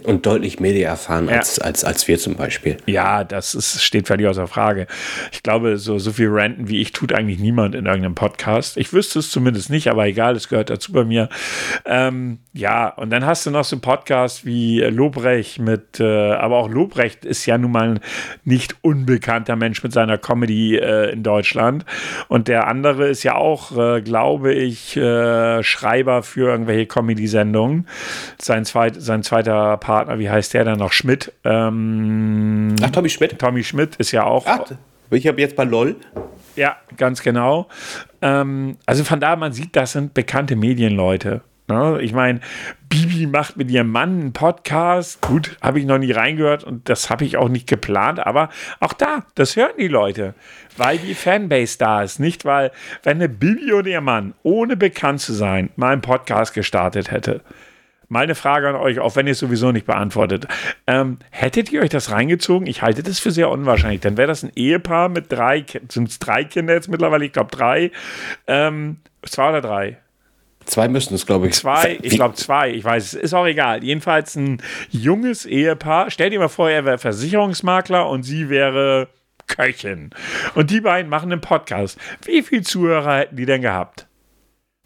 [0.04, 1.36] und deutlich mehr erfahren ja.
[1.36, 2.78] als, als, als wir zum Beispiel.
[2.86, 4.86] Ja, das ist, steht völlig außer Frage.
[5.32, 8.76] Ich glaube, so, so viel Ranten wie ich tut eigentlich niemand in irgendeinem Podcast.
[8.78, 11.28] Ich wüsste es zumindest nicht, aber egal, es gehört dazu bei mir.
[11.84, 16.56] Ähm, ja, und dann hast du noch so einen Podcast wie Lobrecht mit, äh, aber
[16.56, 18.00] auch Lobrecht ist ja nun mal
[18.44, 21.84] nicht unbekannter Mensch mit seiner Comedy äh, in Deutschland.
[22.28, 27.86] Und der andere ist ja auch, äh, glaube ich, äh, Schreiber für irgendwelche Comedy-Sendungen.
[28.38, 30.92] Sein, zweit, sein zweiter Partner, wie heißt der dann noch?
[30.92, 31.32] Schmidt.
[31.44, 33.38] Ähm, Ach, Tommy Schmidt.
[33.38, 34.46] Tommy Schmidt ist ja auch.
[34.46, 34.60] Ach,
[35.10, 35.96] ich habe jetzt bei LOL.
[36.56, 37.68] Ja, ganz genau.
[38.22, 41.42] Ähm, also von da, man sieht, das sind bekannte Medienleute.
[41.68, 41.98] Ne?
[42.00, 42.40] Ich meine,
[42.88, 45.20] Bibi macht mit ihrem Mann einen Podcast.
[45.20, 48.92] Gut, habe ich noch nie reingehört und das habe ich auch nicht geplant, aber auch
[48.92, 50.34] da, das hören die Leute,
[50.76, 52.20] weil die Fanbase da ist.
[52.20, 52.70] Nicht, weil,
[53.02, 57.40] wenn eine Bibi und ihr Mann, ohne bekannt zu sein, mal einen Podcast gestartet hätte,
[58.08, 60.46] Mal eine Frage an euch, auch wenn ihr es sowieso nicht beantwortet.
[60.86, 62.66] Ähm, hättet ihr euch das reingezogen?
[62.66, 64.00] Ich halte das für sehr unwahrscheinlich.
[64.00, 67.24] Dann wäre das ein Ehepaar mit drei, sind es drei Kinder jetzt mittlerweile?
[67.24, 67.90] Ich glaube drei.
[68.46, 69.98] Ähm, zwei oder drei?
[70.66, 71.54] Zwei müssten es, glaube ich.
[71.54, 73.84] Zwei, ich glaube zwei, ich weiß es, ist auch egal.
[73.84, 76.10] Jedenfalls ein junges Ehepaar.
[76.10, 79.08] Stell dir mal vor, er wäre Versicherungsmakler und sie wäre
[79.46, 80.10] Köchin.
[80.54, 81.98] Und die beiden machen einen Podcast.
[82.24, 84.06] Wie viele Zuhörer hätten die denn gehabt?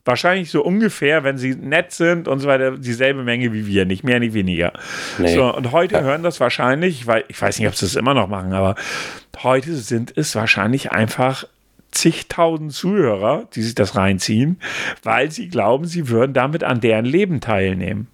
[0.05, 4.03] Wahrscheinlich so ungefähr, wenn sie nett sind und so weiter, dieselbe Menge wie wir, nicht
[4.03, 4.73] mehr, nicht weniger.
[5.19, 5.35] Nee.
[5.35, 6.01] So, und heute ja.
[6.01, 8.77] hören das wahrscheinlich, weil ich weiß nicht, ob sie das immer noch machen, aber
[9.43, 11.45] heute sind es wahrscheinlich einfach
[11.91, 14.61] zigtausend Zuhörer, die sich das reinziehen,
[15.03, 18.09] weil sie glauben, sie würden damit an deren Leben teilnehmen.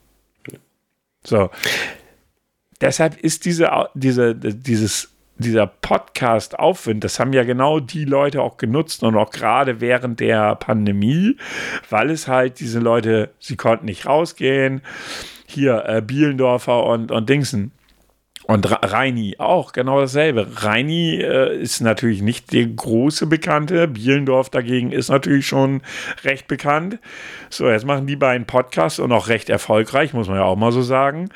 [1.25, 1.51] So.
[2.81, 9.03] Deshalb ist diese, diese, dieses dieser Podcast-Aufwind, das haben ja genau die Leute auch genutzt
[9.03, 11.37] und auch gerade während der Pandemie,
[11.91, 14.83] weil es halt diese Leute, sie konnten nicht rausgehen.
[15.47, 17.73] Hier, äh, Bielendorfer und, und Dingsen.
[18.47, 20.47] Und Reini auch genau dasselbe.
[20.63, 23.89] Reini äh, ist natürlich nicht der große Bekannte.
[23.89, 25.83] Bielendorf dagegen ist natürlich schon
[26.23, 27.01] recht bekannt.
[27.51, 30.71] So, jetzt machen die beiden Podcasts und auch recht erfolgreich, muss man ja auch mal
[30.71, 31.29] so sagen.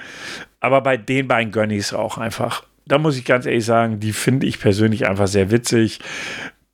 [0.61, 4.01] Aber bei den beiden gönne ich es auch einfach da muss ich ganz ehrlich sagen,
[4.01, 6.01] die finde ich persönlich einfach sehr witzig.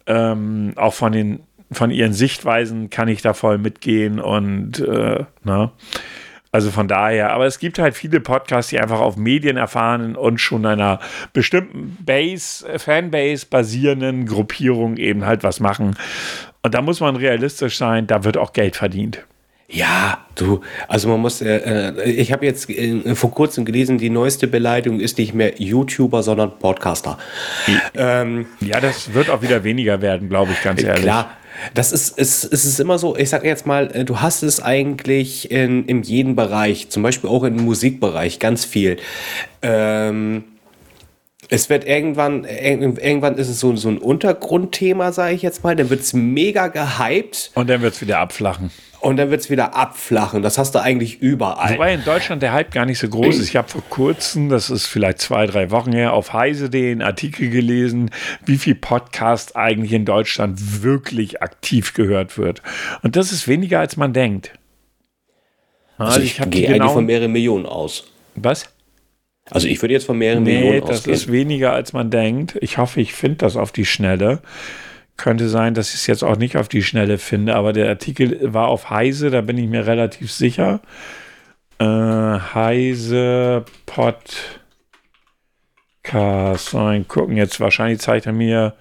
[0.07, 1.41] Ähm, auch von den
[1.73, 5.57] von ihren Sichtweisen kann ich da voll mitgehen und äh, na.
[5.59, 5.71] Ne?
[6.53, 10.39] Also von daher, aber es gibt halt viele Podcasts, die einfach auf Medien erfahren und
[10.39, 11.01] schon einer
[11.35, 15.99] bestimmten Base, Fanbase basierenden Gruppierung eben halt was machen.
[16.63, 19.27] Und da muss man realistisch sein, da wird auch Geld verdient.
[19.69, 24.11] Ja, du, also man muss, äh, äh ich habe jetzt äh, vor kurzem gelesen, die
[24.11, 27.19] neueste Beleidigung ist nicht mehr YouTuber, sondern Podcaster.
[27.95, 31.03] Ähm, ja, das wird auch wieder weniger werden, glaube ich, ganz ehrlich.
[31.03, 31.31] Klar.
[31.75, 34.63] Das ist, ist, ist es immer so, ich sage jetzt mal, äh, du hast es
[34.63, 38.99] eigentlich in, in jedem Bereich, zum Beispiel auch im Musikbereich, ganz viel.
[39.63, 40.45] Ähm,
[41.49, 45.91] es wird irgendwann, irgendwann ist es so, so ein Untergrundthema, sage ich jetzt mal, dann
[45.91, 47.53] wird es mega gehypt.
[47.55, 48.71] Und dann wird es wieder abflachen.
[49.01, 50.43] Und dann wird es wieder abflachen.
[50.43, 51.75] Das hast du eigentlich überall.
[51.75, 53.49] Wobei in Deutschland der Hype gar nicht so groß ist.
[53.49, 57.51] Ich habe vor kurzem, das ist vielleicht zwei, drei Wochen her, auf heise.de einen Artikel
[57.51, 58.11] gelesen,
[58.45, 62.63] wie viel Podcast eigentlich in Deutschland wirklich aktiv gehört wird.
[63.03, 64.53] Und das ist weniger, als man denkt.
[65.99, 68.05] Also, ich, ich gehe eigentlich von mehreren Millionen aus.
[68.35, 68.69] Was?
[69.51, 71.13] Also ich würde jetzt von mehreren nee, Millionen ausgehen.
[71.13, 72.59] das ist weniger, als man denkt.
[72.61, 74.41] Ich hoffe, ich finde das auf die Schnelle.
[75.17, 78.39] Könnte sein, dass ich es jetzt auch nicht auf die Schnelle finde, aber der Artikel
[78.53, 80.81] war auf Heise, da bin ich mir relativ sicher.
[81.79, 84.59] Äh, Heise Podcast.
[86.75, 87.61] Nein, gucken jetzt.
[87.61, 88.75] Wahrscheinlich zeigt er mir.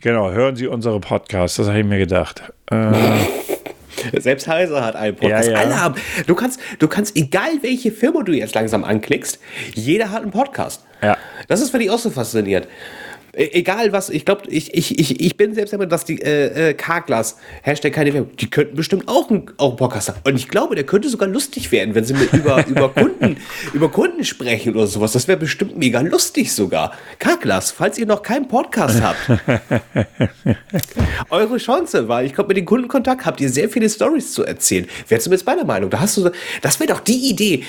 [0.00, 1.56] Genau, hören Sie unsere Podcasts.
[1.58, 2.42] Das habe ich mir gedacht.
[2.70, 2.92] Äh,
[4.20, 5.48] Selbst Heise hat einen Podcast.
[5.48, 5.60] Ja, ja.
[5.60, 5.94] Alle haben.
[6.26, 9.38] Du kannst, du kannst, egal welche Firma du jetzt langsam anklickst,
[9.74, 10.84] jeder hat einen Podcast.
[11.02, 11.16] Ja.
[11.48, 12.68] Das ist für dich auch so faszinierend.
[13.32, 16.70] E, egal was, ich glaube, ich, ich, ich, ich bin selbst immer, dass die äh,
[16.70, 20.20] äh, Carglass, Hashtag keine Werbung, die könnten bestimmt auch einen, auch einen Podcast haben.
[20.24, 23.36] Und ich glaube, der könnte sogar lustig werden, wenn sie mit über, über, Kunden,
[23.72, 25.12] über Kunden sprechen oder sowas.
[25.12, 26.92] Das wäre bestimmt mega lustig sogar.
[27.18, 29.18] Carglass, falls ihr noch keinen Podcast habt,
[31.30, 34.86] eure Chance, weil ich glaube, mit dem Kundenkontakt habt ihr sehr viele Stories zu erzählen.
[35.08, 35.90] Wäre zumindest meiner Meinung.
[35.90, 36.30] Da hast du,
[36.62, 37.64] das wäre doch die Idee.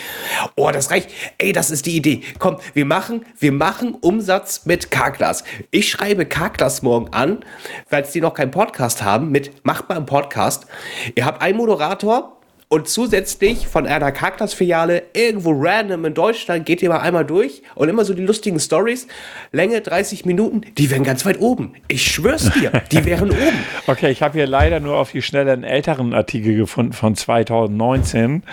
[0.56, 1.10] Oh, das reicht.
[1.38, 2.22] Ey, das ist die Idee.
[2.40, 5.44] Komm, wir machen, wir machen Umsatz mit Carglass.
[5.70, 7.44] Ich schreibe Karklas morgen an,
[7.90, 10.68] weil die noch keinen Podcast haben, mit Macht mal einen Podcast.
[11.16, 12.41] Ihr habt einen Moderator,
[12.72, 17.90] und zusätzlich von einer Carglass-Filiale irgendwo random in Deutschland geht ihr mal einmal durch und
[17.90, 19.10] immer so die lustigen Stories.
[19.52, 21.74] Länge 30 Minuten, die wären ganz weit oben.
[21.90, 23.66] Ich schwör's dir, die wären oben.
[23.88, 28.44] Okay, ich habe hier leider nur auf die Schnelle einen älteren Artikel gefunden von 2019.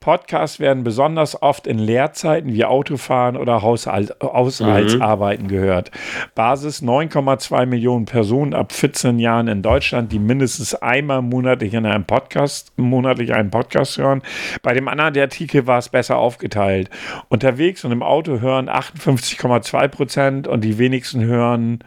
[0.00, 5.50] Podcasts werden besonders oft in Leerzeiten wie Autofahren oder Haushaltsarbeiten mhm.
[5.50, 5.90] gehört.
[6.34, 12.06] Basis 9,2 Millionen Personen ab 14 Jahren in Deutschland, die mindestens einmal monatlich in einem
[12.06, 14.22] Podcast, monatlich einen Podcast Podcast hören.
[14.62, 16.88] Bei dem anderen der Artikel war es besser aufgeteilt.
[17.28, 21.80] Unterwegs und im Auto hören 58,2 Prozent und die wenigsten hören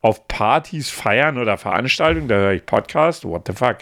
[0.00, 3.78] auf Partys, Feiern oder Veranstaltungen, da höre ich Podcast, what the fuck.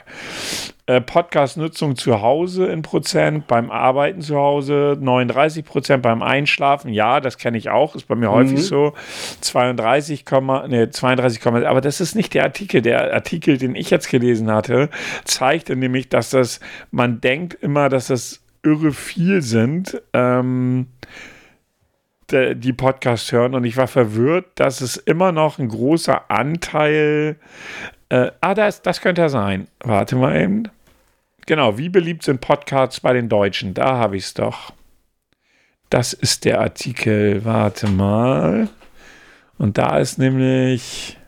[0.87, 7.21] Äh, Podcast-Nutzung zu Hause in Prozent, beim Arbeiten zu Hause 39 Prozent, beim Einschlafen, ja,
[7.21, 8.35] das kenne ich auch, ist bei mir mhm.
[8.35, 8.93] häufig so.
[9.41, 10.25] 32,
[10.69, 12.83] ne, 32, aber das ist nicht der Artikel.
[12.83, 14.91] Der Artikel, den ich jetzt gelesen hatte,
[15.25, 16.61] zeigte nämlich, dass das,
[16.91, 20.01] man denkt immer, dass das irre viel sind.
[20.13, 20.89] Ähm,
[22.31, 27.37] die Podcast hören und ich war verwirrt, dass es immer noch ein großer Anteil.
[28.09, 29.69] Äh, ah, das, das könnte er sein.
[29.81, 30.65] Warte mal eben.
[31.47, 33.75] Genau, wie beliebt sind Podcasts bei den Deutschen?
[33.75, 34.73] Da habe ich es doch.
[35.91, 37.45] Das ist der Artikel.
[37.45, 38.69] Warte mal.
[39.59, 41.19] Und da ist nämlich.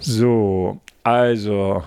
[0.00, 1.84] So, also.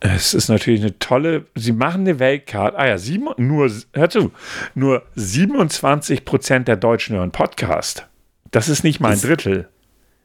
[0.00, 2.78] Es ist natürlich eine tolle, sie machen eine Weltkarte.
[2.78, 4.32] Ah ja, sieben, nur, hör zu,
[4.74, 8.06] nur 27 Prozent der Deutschen hören Podcast.
[8.50, 9.68] Das ist nicht mal ein Drittel.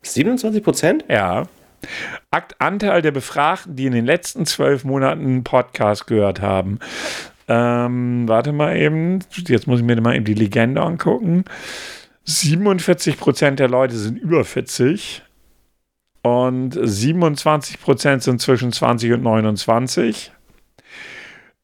[0.04, 1.06] 27 Prozent?
[1.10, 1.48] Ja.
[2.32, 6.80] Akt Anteil der Befragten, die in den letzten zwölf Monaten einen Podcast gehört haben.
[7.50, 11.44] Ähm, warte mal eben, jetzt muss ich mir mal eben die Legende angucken.
[12.24, 15.22] 47 Prozent der Leute sind über 40
[16.26, 20.32] und 27 Prozent sind zwischen 20 und 29.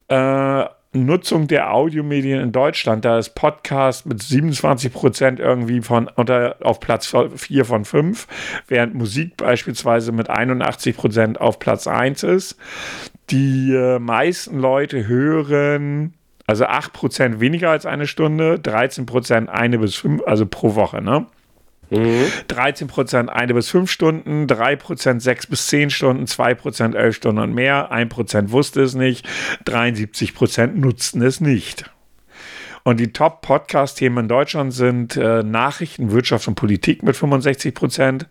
[0.08, 6.58] Äh, Nutzung der Audiomedien in Deutschland, da ist Podcast mit 27 Prozent irgendwie von unter,
[6.62, 8.28] auf Platz 4 von 5,
[8.68, 12.56] während Musik beispielsweise mit 81 Prozent auf Platz 1 ist.
[13.32, 16.14] Die äh, meisten Leute hören
[16.46, 21.02] also 8 Prozent weniger als eine Stunde, 13 Prozent eine bis fünf, also pro Woche,
[21.02, 21.26] ne?
[21.92, 22.26] Mhm.
[22.48, 27.16] 13 Prozent eine bis fünf Stunden, 3 Prozent sechs bis zehn Stunden, 2 Prozent elf
[27.18, 29.28] Stunden und mehr, 1 Prozent wusste es nicht,
[29.66, 31.92] 73 Prozent nutzten es nicht.
[32.84, 38.28] Und die Top-Podcast-Themen in Deutschland sind äh, Nachrichten, Wirtschaft und Politik mit 65 Prozent,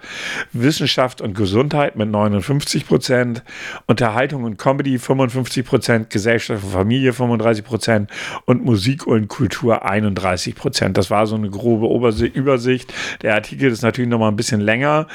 [0.52, 3.42] Wissenschaft und Gesundheit mit 59 Prozent,
[3.86, 8.10] Unterhaltung und Comedy 55 Prozent, Gesellschaft und Familie 35 Prozent
[8.44, 10.96] und Musik und Kultur 31 Prozent.
[10.96, 11.86] Das war so eine grobe
[12.26, 12.92] Übersicht.
[13.22, 15.06] Der Artikel ist natürlich noch mal ein bisschen länger.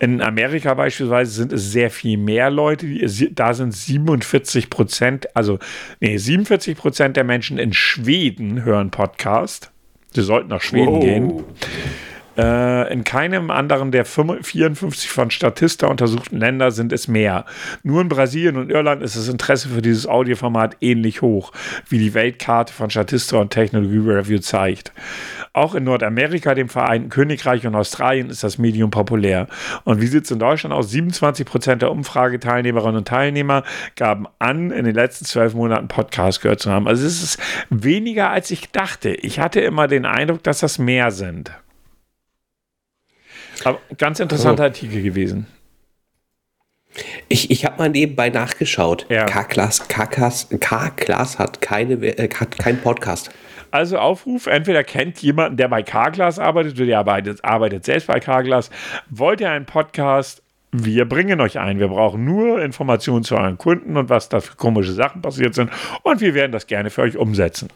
[0.00, 2.86] In Amerika beispielsweise sind es sehr viel mehr Leute.
[3.32, 5.58] Da sind 47 Prozent, also
[6.00, 9.70] nee, 47 Prozent der Menschen in Schweden hören hören Podcast.
[10.12, 11.00] Sie sollten nach Schweden wow.
[11.04, 11.44] gehen.
[12.36, 17.44] Äh, in keinem anderen der 54 von Statista untersuchten Länder sind es mehr.
[17.82, 21.52] Nur in Brasilien und Irland ist das Interesse für dieses Audioformat ähnlich hoch,
[21.88, 24.92] wie die Weltkarte von Statista und Technology Review zeigt.
[25.52, 29.48] Auch in Nordamerika, dem Vereinten Königreich und Australien ist das Medium populär.
[29.84, 30.90] Und wie sieht es in Deutschland aus?
[30.90, 33.64] 27 Prozent der Umfrageteilnehmerinnen und Teilnehmer
[33.96, 36.86] gaben an, in den letzten zwölf Monaten Podcast gehört zu haben.
[36.86, 37.38] Also es ist
[37.70, 39.10] weniger, als ich dachte.
[39.10, 41.50] Ich hatte immer den Eindruck, dass das mehr sind.
[43.64, 44.66] Aber ganz interessanter oh.
[44.66, 45.46] Artikel gewesen.
[47.28, 49.06] Ich, ich habe mal nebenbei nachgeschaut.
[49.08, 49.24] Ja.
[49.24, 49.88] K-Class
[51.38, 53.30] hat, keine, äh, hat keinen Podcast.
[53.70, 58.18] Also Aufruf, entweder kennt jemanden, der bei Carglass arbeitet oder der arbeitet, arbeitet selbst bei
[58.18, 58.70] Carglass.
[59.08, 60.42] Wollt ihr einen Podcast?
[60.72, 61.78] Wir bringen euch ein.
[61.78, 65.70] Wir brauchen nur Informationen zu euren Kunden und was da für komische Sachen passiert sind.
[66.02, 67.68] Und wir werden das gerne für euch umsetzen.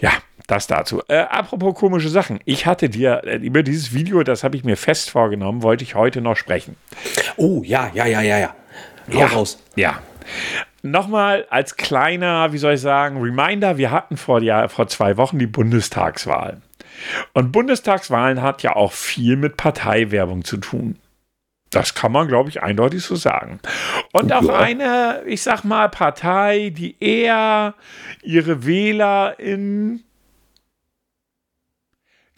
[0.00, 0.12] Ja,
[0.52, 1.02] das dazu.
[1.08, 2.38] Äh, apropos komische Sachen.
[2.44, 5.94] Ich hatte dir äh, über dieses Video, das habe ich mir fest vorgenommen, wollte ich
[5.94, 6.76] heute noch sprechen.
[7.36, 8.54] Oh, ja, ja, ja, ja, ja.
[9.12, 9.62] Hau ja, raus.
[9.76, 9.98] Ja.
[10.82, 15.38] Nochmal als kleiner, wie soll ich sagen, Reminder, wir hatten vor, ja, vor zwei Wochen
[15.38, 16.60] die Bundestagswahl.
[17.32, 20.98] Und Bundestagswahlen hat ja auch viel mit Parteiwerbung zu tun.
[21.70, 23.58] Das kann man, glaube ich, eindeutig so sagen.
[24.12, 27.74] Und auch eine, ich sag mal, Partei, die eher
[28.22, 30.04] ihre Wähler in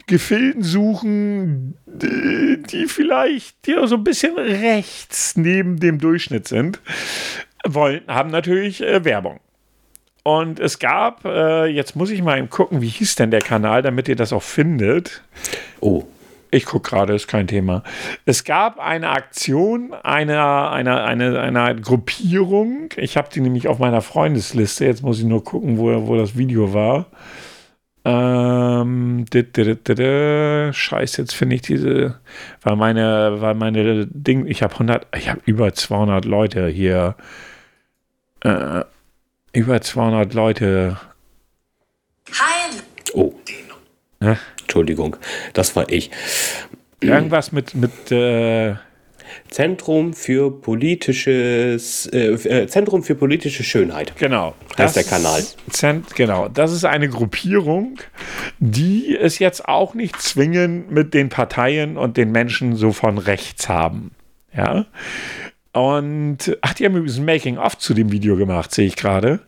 [0.07, 6.79] Gefilden suchen, die vielleicht die so ein bisschen rechts neben dem Durchschnitt sind
[7.67, 9.39] wollen, haben natürlich äh, Werbung.
[10.23, 13.81] Und es gab, äh, jetzt muss ich mal eben gucken, wie hieß denn der Kanal,
[13.81, 15.23] damit ihr das auch findet.
[15.81, 16.05] Oh.
[16.51, 17.83] Ich gucke gerade, ist kein Thema.
[18.25, 22.89] Es gab eine Aktion einer, einer, einer, einer Gruppierung.
[22.95, 24.85] Ich habe die nämlich auf meiner Freundesliste.
[24.85, 27.07] Jetzt muss ich nur gucken, wo, wo das Video war.
[28.07, 29.25] Ähm,
[30.73, 32.19] Scheiße, jetzt finde ich diese,
[32.61, 37.15] weil meine, weil meine Ding, ich habe 100, ich habe über 200 Leute hier
[38.41, 38.83] äh,
[39.53, 40.97] über 200 Leute.
[42.31, 42.81] Heil.
[43.13, 43.33] Oh.
[44.21, 44.37] Ja?
[44.61, 45.17] Entschuldigung,
[45.53, 46.11] das war ich.
[47.01, 48.75] Irgendwas mit, mit äh
[49.49, 54.15] Zentrum für politisches äh, äh, Zentrum für politische Schönheit.
[54.17, 54.55] Genau.
[54.77, 55.43] Das ist der Kanal.
[55.69, 56.47] Zent, genau.
[56.47, 57.99] Das ist eine Gruppierung,
[58.59, 63.69] die es jetzt auch nicht zwingend mit den Parteien und den Menschen so von rechts
[63.69, 64.11] haben.
[64.55, 64.85] Ja.
[65.73, 69.41] Und ach, die haben übrigens ein Making-of zu dem Video gemacht, sehe ich gerade.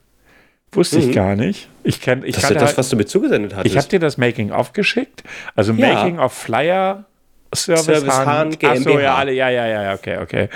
[0.72, 1.10] Wusste mhm.
[1.10, 1.70] ich gar nicht.
[1.84, 3.66] Ich kenn, ich das ist das, halt, was du mir zugesendet hast.
[3.66, 5.24] Ich habe dir das Making-of geschickt.
[5.56, 7.06] Also ja.
[7.54, 9.00] Service, Service Hahn, Hahn GmbH.
[9.02, 10.50] ja, alle, ja, ja, ja, okay, okay.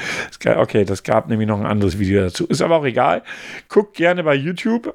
[0.45, 2.45] Okay, das gab nämlich noch ein anderes Video dazu.
[2.47, 3.23] Ist aber auch egal.
[3.69, 4.93] Guckt gerne bei YouTube.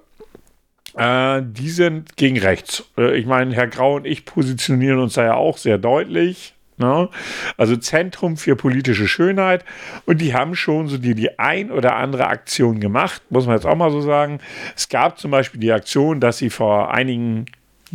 [0.97, 2.85] Äh, die sind gegen rechts.
[2.97, 6.55] Äh, ich meine, Herr Grau und ich positionieren uns da ja auch sehr deutlich.
[6.79, 7.09] Ne?
[7.57, 9.65] Also Zentrum für politische Schönheit.
[10.05, 13.67] Und die haben schon so die, die ein oder andere Aktion gemacht, muss man jetzt
[13.67, 14.41] auch mal so sagen.
[14.75, 17.47] Es gab zum Beispiel die Aktion, dass sie vor einigen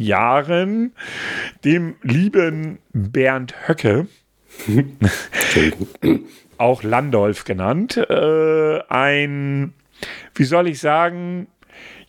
[0.01, 0.93] Jahren
[1.63, 4.07] dem lieben Bernd Höcke,
[6.57, 9.73] auch Landolf genannt, äh, ein
[10.35, 11.47] wie soll ich sagen,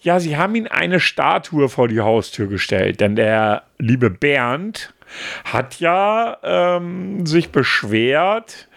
[0.01, 4.95] ja, sie haben ihm eine Statue vor die Haustür gestellt, denn der liebe Bernd
[5.45, 8.69] hat ja ähm, sich beschwert,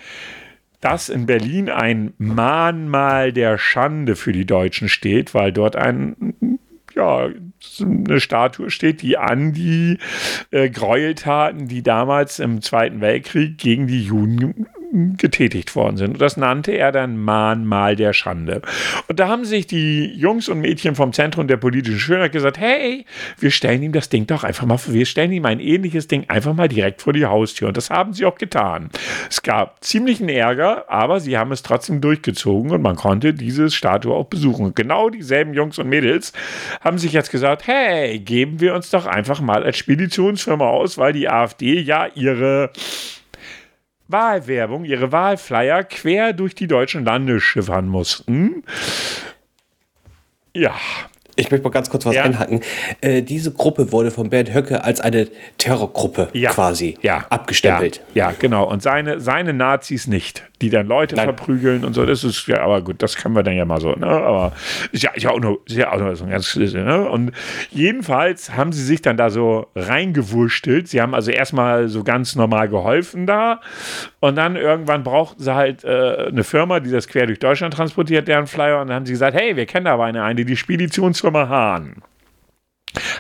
[0.82, 6.60] dass in Berlin ein Mahnmal der Schande für die Deutschen steht, weil dort ein
[6.94, 7.30] ja,
[7.80, 9.98] eine Statue steht, die an die
[10.52, 14.68] äh, Gräueltaten, die damals im Zweiten Weltkrieg gegen die Juden
[15.18, 16.14] getätigt worden sind.
[16.14, 18.62] Und das nannte er dann Mahnmal der Schande.
[19.08, 23.06] Und da haben sich die Jungs und Mädchen vom Zentrum der politischen Schönheit gesagt, hey,
[23.40, 26.54] wir stellen ihm das Ding doch einfach mal, wir stellen ihm ein ähnliches Ding einfach
[26.54, 27.68] mal direkt vor die Haustür.
[27.68, 28.90] Und das haben sie auch getan.
[29.30, 34.14] Es gab ziemlichen Ärger, aber sie haben es trotzdem durchgezogen und man konnte diese Statue
[34.14, 34.68] auch besuchen.
[34.68, 36.34] Und genau dieselben Jungs und Mädels
[36.82, 41.14] haben sich jetzt gesagt, hey, geben wir uns doch einfach mal als Speditionsfirma aus, weil
[41.14, 42.72] die AfD ja ihre
[44.08, 48.64] Wahlwerbung, ihre Wahlflyer quer durch die deutschen Lande schiffern mussten.
[50.54, 50.76] Ja,
[51.36, 52.24] ich möchte mal ganz kurz was ja.
[52.24, 52.62] einhaken.
[53.02, 55.28] Äh, diese Gruppe wurde von Bernd Höcke als eine
[55.58, 56.52] Terrorgruppe ja.
[56.52, 57.26] quasi ja.
[57.30, 58.02] abgestempelt.
[58.14, 58.34] Ja.
[58.38, 58.70] genau.
[58.70, 61.26] Und seine, seine Nazis nicht, die dann Leute Nein.
[61.26, 62.06] verprügeln und so.
[62.06, 63.92] Das ist ja, aber gut, das können wir dann ja mal so.
[63.94, 64.08] Ne?
[64.08, 64.54] Aber
[64.92, 67.10] ist ja, ist ja auch nur, ist ja auch nur so ein ganz ne?
[67.10, 67.32] Und
[67.70, 70.88] jedenfalls haben sie sich dann da so reingewurstelt.
[70.88, 73.60] Sie haben also erstmal so ganz normal geholfen da.
[74.22, 78.28] Und dann irgendwann brauchten sie halt äh, eine Firma, die das quer durch Deutschland transportiert,
[78.28, 78.82] deren Flyer.
[78.82, 81.50] Und dann haben sie gesagt, hey, wir kennen da aber eine, eine die Speditions Firma
[81.50, 82.04] Hahn.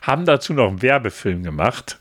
[0.04, 1.98] Haben dazu noch einen Werbefilm gemacht.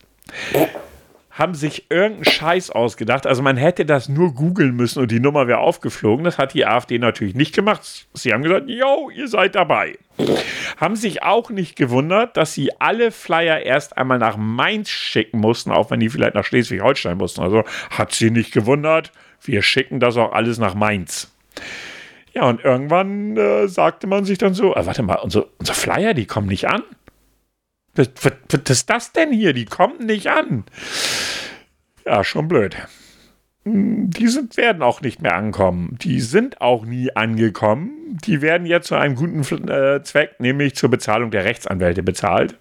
[1.31, 3.27] Haben sich irgendeinen Scheiß ausgedacht.
[3.27, 6.27] Also man hätte das nur googeln müssen und die Nummer wäre aufgeflogen.
[6.27, 8.07] Das hat die AfD natürlich nicht gemacht.
[8.13, 9.99] Sie haben gesagt, yo, ihr seid dabei.
[10.77, 15.71] Haben sich auch nicht gewundert, dass sie alle Flyer erst einmal nach Mainz schicken mussten,
[15.71, 17.41] auch wenn die vielleicht nach Schleswig-Holstein mussten.
[17.41, 19.11] Also hat sie nicht gewundert.
[19.41, 21.35] Wir schicken das auch alles nach Mainz.
[22.35, 26.15] Ja, und irgendwann äh, sagte man sich dann so, äh, warte mal, unsere, unsere Flyer,
[26.15, 26.83] die kommen nicht an.
[27.95, 29.53] Was, was, was ist das denn hier?
[29.53, 30.65] Die kommen nicht an.
[32.05, 32.77] Ja, schon blöd.
[33.65, 35.97] Hm, die sind, werden auch nicht mehr ankommen.
[36.03, 38.19] Die sind auch nie angekommen.
[38.25, 42.59] Die werden jetzt zu einem guten äh, Zweck, nämlich zur Bezahlung der Rechtsanwälte bezahlt.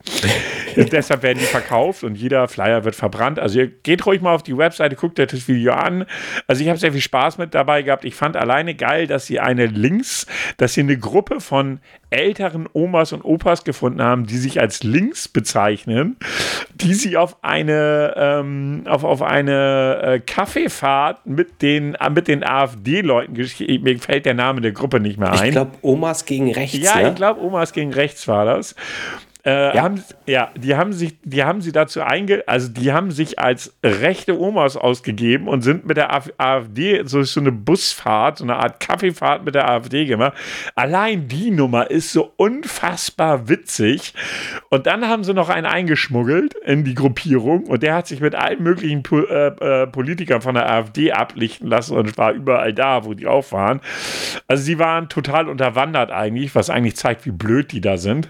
[0.92, 3.40] Deshalb werden die verkauft und jeder Flyer wird verbrannt.
[3.40, 6.06] Also ihr geht ruhig mal auf die Webseite, guckt euch das Video an.
[6.48, 8.06] Also ich habe sehr viel Spaß mit dabei gehabt.
[8.06, 13.12] Ich fand alleine geil, dass sie eine Links, dass sie eine Gruppe von älteren Omas
[13.12, 16.18] und Opas gefunden haben, die sich als Links bezeichnen,
[16.76, 22.44] die sie auf eine, ähm, auf, auf eine äh, Kaffeefahrt mit den, äh, mit den
[22.44, 25.46] AfD-Leuten, mir fällt der Name der Gruppe nicht mehr ein.
[25.46, 26.78] Ich glaube, Omas gegen rechts.
[26.78, 27.10] Ja, ne?
[27.10, 28.76] ich glaube, Omas gegen rechts war das.
[29.46, 29.82] Äh, ja.
[29.82, 33.74] Haben, ja, die haben sich, die haben sie dazu einge, also die haben sich als
[33.84, 38.80] rechte Omas ausgegeben und sind mit der AfD so, so eine Busfahrt, so eine Art
[38.80, 40.34] Kaffeefahrt mit der AfD gemacht.
[40.76, 44.14] Allein die Nummer ist so unfassbar witzig.
[44.70, 48.36] Und dann haben sie noch einen eingeschmuggelt in die Gruppierung und der hat sich mit
[48.36, 53.04] allen möglichen po äh, äh, Politikern von der AfD ablichten lassen und war überall da,
[53.04, 53.82] wo die auch waren.
[54.48, 58.30] Also sie waren total unterwandert eigentlich, was eigentlich zeigt, wie blöd die da sind.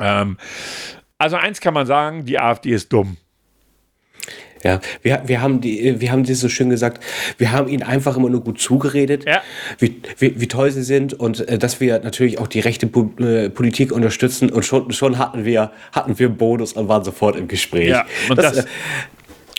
[0.00, 0.38] Ähm,
[1.18, 3.16] also eins kann man sagen, die AfD ist dumm.
[4.62, 7.02] Ja, wir, wir, haben die, wir haben das so schön gesagt,
[7.38, 9.42] wir haben ihnen einfach immer nur gut zugeredet, ja.
[9.78, 13.12] wie, wie, wie, toll sie sind und äh, dass wir natürlich auch die rechte po
[13.20, 17.46] äh, Politik unterstützen und schon, schon hatten wir hatten wir Bonus und waren sofort im
[17.46, 17.90] Gespräch.
[17.90, 18.68] Ja, und das, das äh,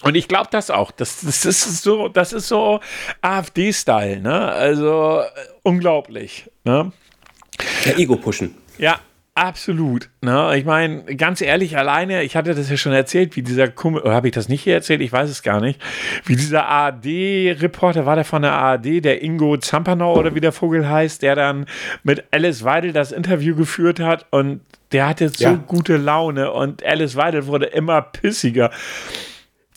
[0.04, 0.92] und ich glaube das auch.
[0.92, 2.80] Das, das ist so, das ist so
[3.22, 4.52] AfD-Style, ne?
[4.52, 5.26] Also äh,
[5.64, 6.50] unglaublich.
[6.66, 6.92] Ne?
[7.86, 8.56] Ja, Ego pushen.
[8.78, 9.00] Ja,
[9.38, 10.10] Absolut.
[10.22, 10.58] Ne?
[10.58, 14.16] Ich meine, ganz ehrlich, alleine, ich hatte das ja schon erzählt, wie dieser Kumpel, oder
[14.16, 15.00] habe ich das nicht hier erzählt?
[15.00, 15.80] Ich weiß es gar nicht.
[16.26, 20.90] Wie dieser ARD-Reporter, war der von der ARD, der Ingo Zampanau oder wie der Vogel
[20.90, 21.68] heißt, der dann
[22.02, 24.62] mit Alice Weidel das Interview geführt hat und
[24.92, 25.54] der hatte so ja.
[25.54, 28.72] gute Laune und Alice Weidel wurde immer pissiger.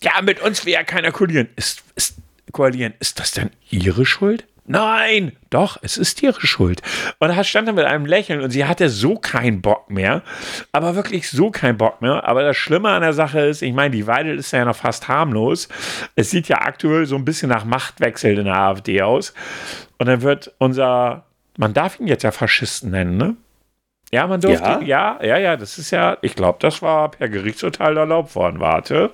[0.01, 1.49] Ja, mit uns will ja keiner koalieren.
[1.55, 2.15] Ist, ist,
[2.51, 2.95] koalieren.
[2.99, 4.47] Ist das denn ihre Schuld?
[4.65, 6.81] Nein, doch, es ist ihre Schuld.
[7.19, 10.21] Und da stand er mit einem Lächeln und sie hatte so keinen Bock mehr,
[10.71, 12.27] aber wirklich so keinen Bock mehr.
[12.27, 15.07] Aber das Schlimme an der Sache ist, ich meine, die Weidel ist ja noch fast
[15.07, 15.67] harmlos.
[16.15, 19.33] Es sieht ja aktuell so ein bisschen nach Machtwechsel in der AfD aus.
[19.97, 21.25] Und dann wird unser,
[21.57, 23.35] man darf ihn jetzt ja Faschisten nennen, ne?
[24.13, 27.29] Ja, man durfte, ja, ja, ja, ja das ist ja, ich glaube, das war per
[27.29, 28.59] Gerichtsurteil erlaubt worden.
[28.59, 29.11] Warte.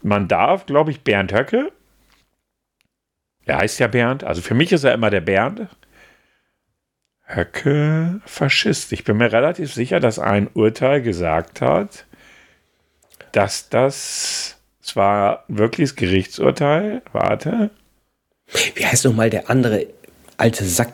[0.00, 1.72] Man darf, glaube ich, Bernd Höcke,
[3.46, 4.24] er heißt ja Bernd.
[4.24, 5.68] Also für mich ist er immer der Bernd.
[7.26, 8.92] Höcke Faschist.
[8.92, 12.04] Ich bin mir relativ sicher, dass ein Urteil gesagt hat,
[13.32, 17.70] dass das zwar wirklich das Gerichtsurteil, warte.
[18.74, 19.86] Wie heißt nochmal der andere
[20.36, 20.92] alte Sack?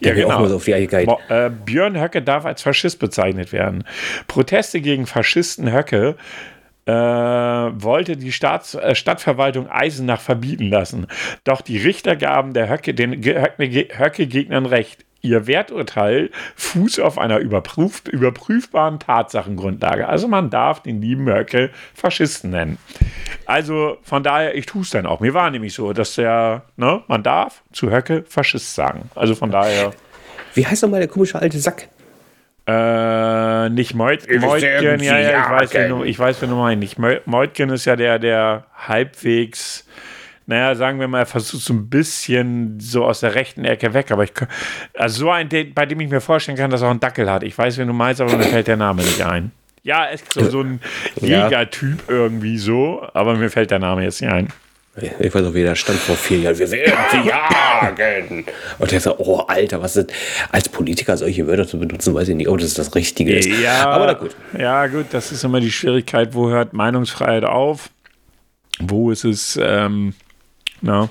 [0.00, 0.30] Ja, genau.
[0.30, 3.84] Auch so auf die äh, Björn Höcke darf als Faschist bezeichnet werden.
[4.26, 6.16] Proteste gegen Faschisten Höcke
[6.86, 11.06] äh, wollte die Staats, äh, Stadtverwaltung Eisenach verbieten lassen.
[11.44, 15.04] Doch die Richter gaben der Höcke, den Höcke-Gegnern recht.
[15.22, 20.06] Ihr Werturteil fußt auf einer überprüf, überprüfbaren Tatsachengrundlage.
[20.06, 22.76] Also man darf den lieben Höcke Faschisten nennen.
[23.46, 25.20] Also von daher, ich tue es dann auch.
[25.20, 29.10] Mir war nämlich so, dass der, ne, man darf zu Höcke Faschist sagen.
[29.14, 29.92] Also von daher.
[30.52, 31.88] Wie heißt nochmal der komische alte Sack?
[32.66, 36.96] Äh, nicht Meut Meutgen, ja, ja, ich weiß, wen du, ich weiß, wen du meinst.
[37.26, 39.86] Meutgen ist ja der, der halbwegs,
[40.46, 44.10] naja, sagen wir mal, er versucht so ein bisschen so aus der rechten Ecke weg,
[44.10, 44.32] aber ich
[44.96, 47.42] also so ein, bei dem ich mir vorstellen kann, dass er auch einen Dackel hat.
[47.42, 49.52] Ich weiß, wen du meinst, aber mir fällt der Name nicht ein.
[49.82, 50.80] Ja, ist so, so ein
[51.20, 54.48] Jägertyp irgendwie so, aber mir fällt der Name jetzt nicht ein.
[54.96, 56.58] Ich weiß auch, wie der stand vor vier Jahren.
[56.58, 58.46] Wir werden sie jagen.
[58.78, 60.12] Und der sagt, oh, Alter, was ist
[60.52, 63.48] als Politiker solche Wörter zu benutzen, weiß ich nicht, ob das das Richtige ist.
[63.48, 64.36] Ja, aber na gut.
[64.56, 67.90] Ja, gut, das ist immer die Schwierigkeit, wo hört Meinungsfreiheit auf?
[68.78, 70.14] Wo ist es, ähm,
[70.80, 71.08] na,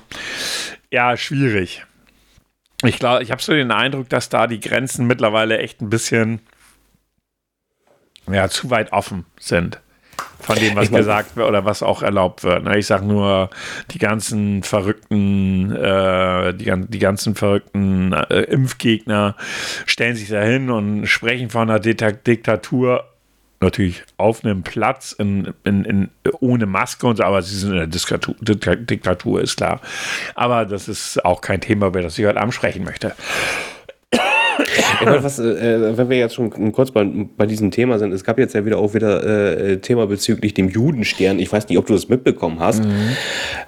[0.90, 1.84] ja, schwierig.
[2.84, 6.40] Ich glaube, ich habe so den Eindruck, dass da die Grenzen mittlerweile echt ein bisschen,
[8.30, 9.78] ja, zu weit offen sind
[10.40, 12.64] von dem, was gesagt wird oder was auch erlaubt wird.
[12.64, 12.78] Ne?
[12.78, 13.50] Ich sage nur,
[13.90, 19.36] die ganzen verrückten, äh, die, die, ganzen verrückten äh, Impfgegner
[19.86, 23.04] stellen sich da hin und sprechen von einer Diktatur
[23.60, 26.10] natürlich auf einem Platz in, in, in,
[26.40, 29.80] ohne Maske und so, aber sie sind in der Diktatur, ist klar.
[30.34, 33.14] Aber das ist auch kein Thema, über das ich heute Abend sprechen möchte.
[35.02, 38.38] Meine, was, äh, wenn wir jetzt schon kurz bei, bei, diesem Thema sind, es gab
[38.38, 41.38] jetzt ja wieder auch wieder äh, Thema bezüglich dem Judenstern.
[41.38, 42.84] Ich weiß nicht, ob du das mitbekommen hast.
[42.84, 43.16] Mhm.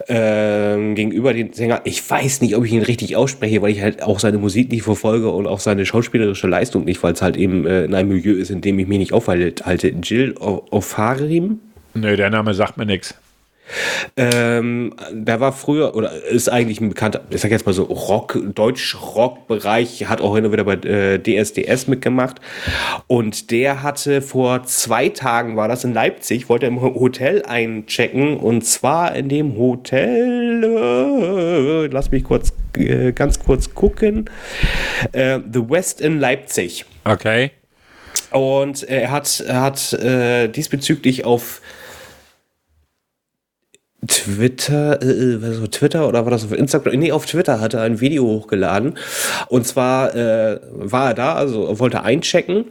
[0.09, 1.81] Ähm, gegenüber den Sänger.
[1.85, 4.83] Ich weiß nicht, ob ich ihn richtig ausspreche, weil ich halt auch seine Musik nicht
[4.83, 8.35] verfolge und auch seine schauspielerische Leistung nicht, weil es halt eben äh, in einem Milieu
[8.35, 9.89] ist, in dem ich mich nicht aufhalte.
[10.03, 11.61] Jill Ofarim?
[11.95, 13.15] Nö, der Name sagt mir nichts.
[14.17, 18.39] Ähm, der war früher oder ist eigentlich ein bekannter, ich sag jetzt mal so Rock,
[18.55, 22.41] Deutsch-Rock-Bereich, hat auch und wieder bei äh, DSDS mitgemacht.
[23.07, 28.65] Und der hatte vor zwei Tagen, war das in Leipzig, wollte im Hotel einchecken und
[28.65, 34.31] zwar in dem Hotel, äh, lass mich kurz, äh, ganz kurz gucken,
[35.13, 36.85] äh, The West in Leipzig.
[37.05, 37.51] Okay.
[38.31, 41.61] Und er hat, hat äh, diesbezüglich auf
[44.07, 46.99] Twitter, äh, was so Twitter oder war das auf Instagram?
[46.99, 48.99] Nee, auf Twitter hat er ein Video hochgeladen.
[49.49, 52.67] Und zwar äh, war er da, also wollte einchecken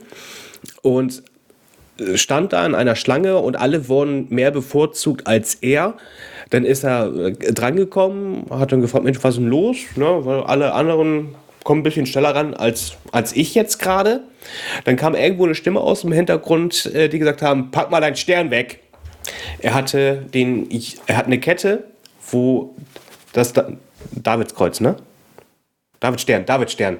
[0.81, 1.23] und
[1.99, 5.95] äh, stand da in einer Schlange und alle wurden mehr bevorzugt als er.
[6.49, 9.77] Dann ist er äh, drangekommen, hat dann gefragt, Mensch, was ist denn los?
[9.95, 14.21] Ne, weil alle anderen kommen ein bisschen schneller ran als, als ich jetzt gerade.
[14.83, 18.15] Dann kam irgendwo eine Stimme aus dem Hintergrund, äh, die gesagt haben, pack mal deinen
[18.15, 18.81] Stern weg.
[19.59, 20.69] Er hatte den,
[21.07, 21.85] er hat eine Kette,
[22.31, 22.75] wo
[23.33, 23.71] das da,
[24.11, 24.97] Davidskreuz, ne?
[25.99, 26.97] David Stern, David Stern.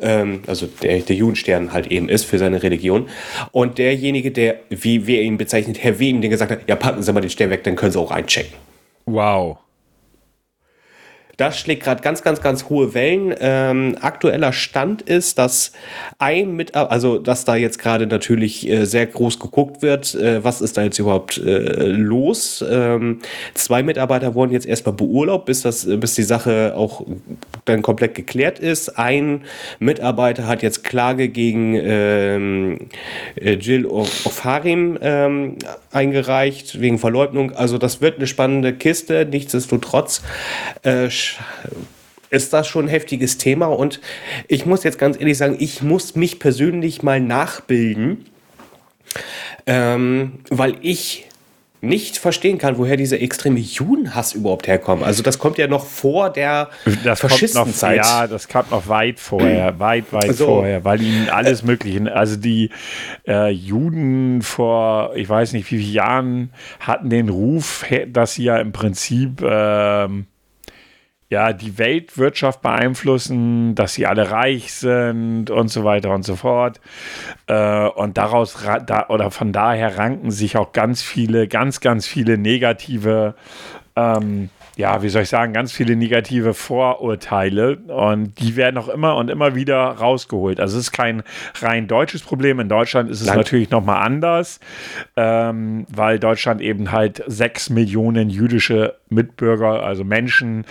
[0.00, 3.08] Ähm, also der, der Judenstern halt eben ist für seine Religion.
[3.52, 7.12] Und derjenige, der, wie wir ihn bezeichnet, Herr Wem, den gesagt hat, ja, packen Sie
[7.12, 8.52] mal den Stern weg, dann können Sie auch einchecken.
[9.06, 9.58] Wow.
[11.38, 13.32] Das schlägt gerade ganz, ganz, ganz hohe Wellen.
[13.38, 15.70] Ähm, aktueller Stand ist, dass
[16.18, 20.60] ein Mitarbeiter, also dass da jetzt gerade natürlich äh, sehr groß geguckt wird, äh, was
[20.60, 22.64] ist da jetzt überhaupt äh, los.
[22.68, 23.20] Ähm,
[23.54, 27.06] zwei Mitarbeiter wurden jetzt erstmal beurlaubt, bis, das, bis die Sache auch
[27.66, 28.98] dann komplett geklärt ist.
[28.98, 29.44] Ein
[29.78, 32.88] Mitarbeiter hat jetzt Klage gegen ähm,
[33.36, 35.56] äh, Jill Ofarim ähm,
[35.92, 37.52] eingereicht, wegen Verleugnung.
[37.52, 39.24] Also das wird eine spannende Kiste.
[39.30, 40.22] Nichtsdestotrotz
[40.82, 41.08] äh,
[42.30, 43.66] ist das schon ein heftiges Thema.
[43.66, 44.00] Und
[44.48, 48.26] ich muss jetzt ganz ehrlich sagen, ich muss mich persönlich mal nachbilden,
[49.66, 51.24] ähm, weil ich
[51.80, 55.04] nicht verstehen kann, woher dieser extreme Judenhass überhaupt herkommt.
[55.04, 56.70] Also das kommt ja noch vor der
[57.04, 57.98] das Faschistenzeit.
[57.98, 60.46] Noch, ja, das kam noch weit vorher, weit, weit so.
[60.46, 62.70] vorher, weil ihnen alles Mögliche, also die
[63.28, 66.50] äh, Juden vor, ich weiß nicht wie viele Jahren,
[66.80, 70.08] hatten den Ruf, dass sie ja im Prinzip äh,
[71.30, 76.80] ja, die Weltwirtschaft beeinflussen, dass sie alle reich sind und so weiter und so fort.
[77.46, 78.56] Äh, und daraus
[78.86, 83.34] da, oder von daher ranken sich auch ganz viele, ganz, ganz viele negative
[83.96, 84.48] ähm,
[84.78, 89.28] ja, wie soll ich sagen, ganz viele negative Vorurteile und die werden auch immer und
[89.28, 90.60] immer wieder rausgeholt.
[90.60, 91.24] Also es ist kein
[91.60, 92.60] rein deutsches Problem.
[92.60, 93.38] In Deutschland ist es Nein.
[93.38, 94.60] natürlich nochmal anders,
[95.16, 100.64] ähm, weil Deutschland eben halt sechs Millionen jüdische Mitbürger, also Menschen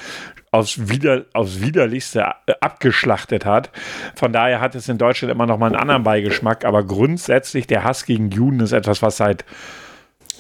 [0.58, 3.72] aufs, Wider, aufs Widerlichste äh, abgeschlachtet hat.
[4.16, 6.66] Von daher hat es in Deutschland immer noch mal einen anderen Beigeschmack.
[6.66, 9.46] Aber grundsätzlich, der Hass gegen Juden ist etwas, was seit,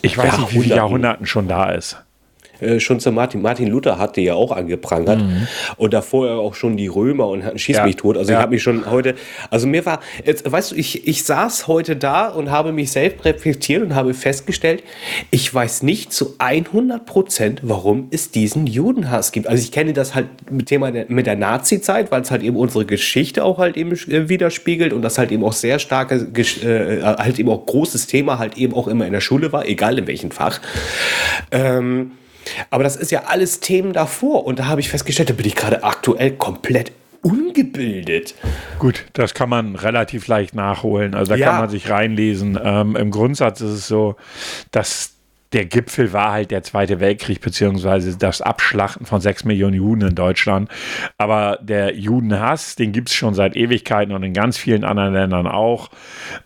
[0.01, 2.03] ich weiß nicht, wie viele Jahrhunderten schon da ist.
[2.59, 3.41] Äh, schon zu Martin.
[3.41, 5.47] Martin Luther hatte ja auch angeprangert mhm.
[5.77, 7.85] und davor auch schon die Römer und Schieß ja.
[7.85, 8.17] mich tot.
[8.17, 8.39] Also ja.
[8.39, 9.15] ich habe mich schon heute,
[9.49, 13.25] also mir war, jetzt, weißt du, ich, ich saß heute da und habe mich selbst
[13.25, 14.83] reflektiert und habe festgestellt,
[15.29, 19.47] ich weiß nicht zu 100 Prozent, warum es diesen Judenhass gibt.
[19.47, 22.55] Also ich kenne das halt mit Thema der, mit der Nazi-Zeit, weil es halt eben
[22.55, 27.01] unsere Geschichte auch halt eben äh, widerspiegelt und das halt eben auch sehr starke, äh,
[27.03, 30.07] halt eben auch großes Thema halt eben auch immer in der Schule war, egal in
[30.07, 30.59] welchem Fach.
[31.51, 32.11] Ähm,
[32.69, 34.45] aber das ist ja alles Themen davor.
[34.45, 36.91] Und da habe ich festgestellt, da bin ich gerade aktuell komplett
[37.21, 38.35] ungebildet.
[38.79, 41.15] Gut, das kann man relativ leicht nachholen.
[41.15, 41.49] Also da ja.
[41.49, 42.57] kann man sich reinlesen.
[42.61, 44.15] Ähm, Im Grundsatz ist es so,
[44.71, 45.16] dass
[45.53, 50.15] der Gipfel war halt der Zweite Weltkrieg, beziehungsweise das Abschlachten von sechs Millionen Juden in
[50.15, 50.69] Deutschland.
[51.17, 55.47] Aber der Judenhass, den gibt es schon seit Ewigkeiten und in ganz vielen anderen Ländern
[55.47, 55.89] auch.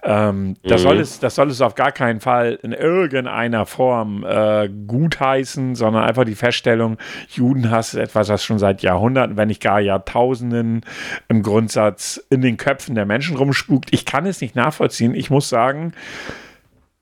[0.03, 0.87] Ähm, das, mhm.
[0.87, 6.03] soll es, das soll es auf gar keinen Fall in irgendeiner Form äh, gutheißen, sondern
[6.03, 6.97] einfach die Feststellung,
[7.29, 10.81] Judenhass ist etwas, was schon seit Jahrhunderten, wenn nicht gar Jahrtausenden
[11.27, 13.93] im Grundsatz in den Köpfen der Menschen rumspukt.
[13.93, 15.15] Ich kann es nicht nachvollziehen.
[15.15, 15.93] Ich muss sagen,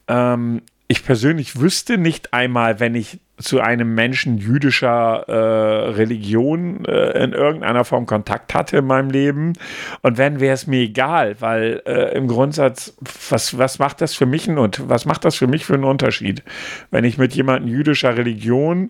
[0.08, 7.23] ähm, ich persönlich wüsste nicht einmal, wenn ich zu einem Menschen jüdischer äh, Religion äh,
[7.23, 9.53] in irgendeiner Form Kontakt hatte in meinem Leben.
[10.01, 12.97] Und wenn, wäre es mir egal, weil äh, im Grundsatz,
[13.29, 16.41] was, was macht das für mich und was macht das für mich für einen Unterschied?
[16.89, 18.89] Wenn ich mit jemandem jüdischer Religion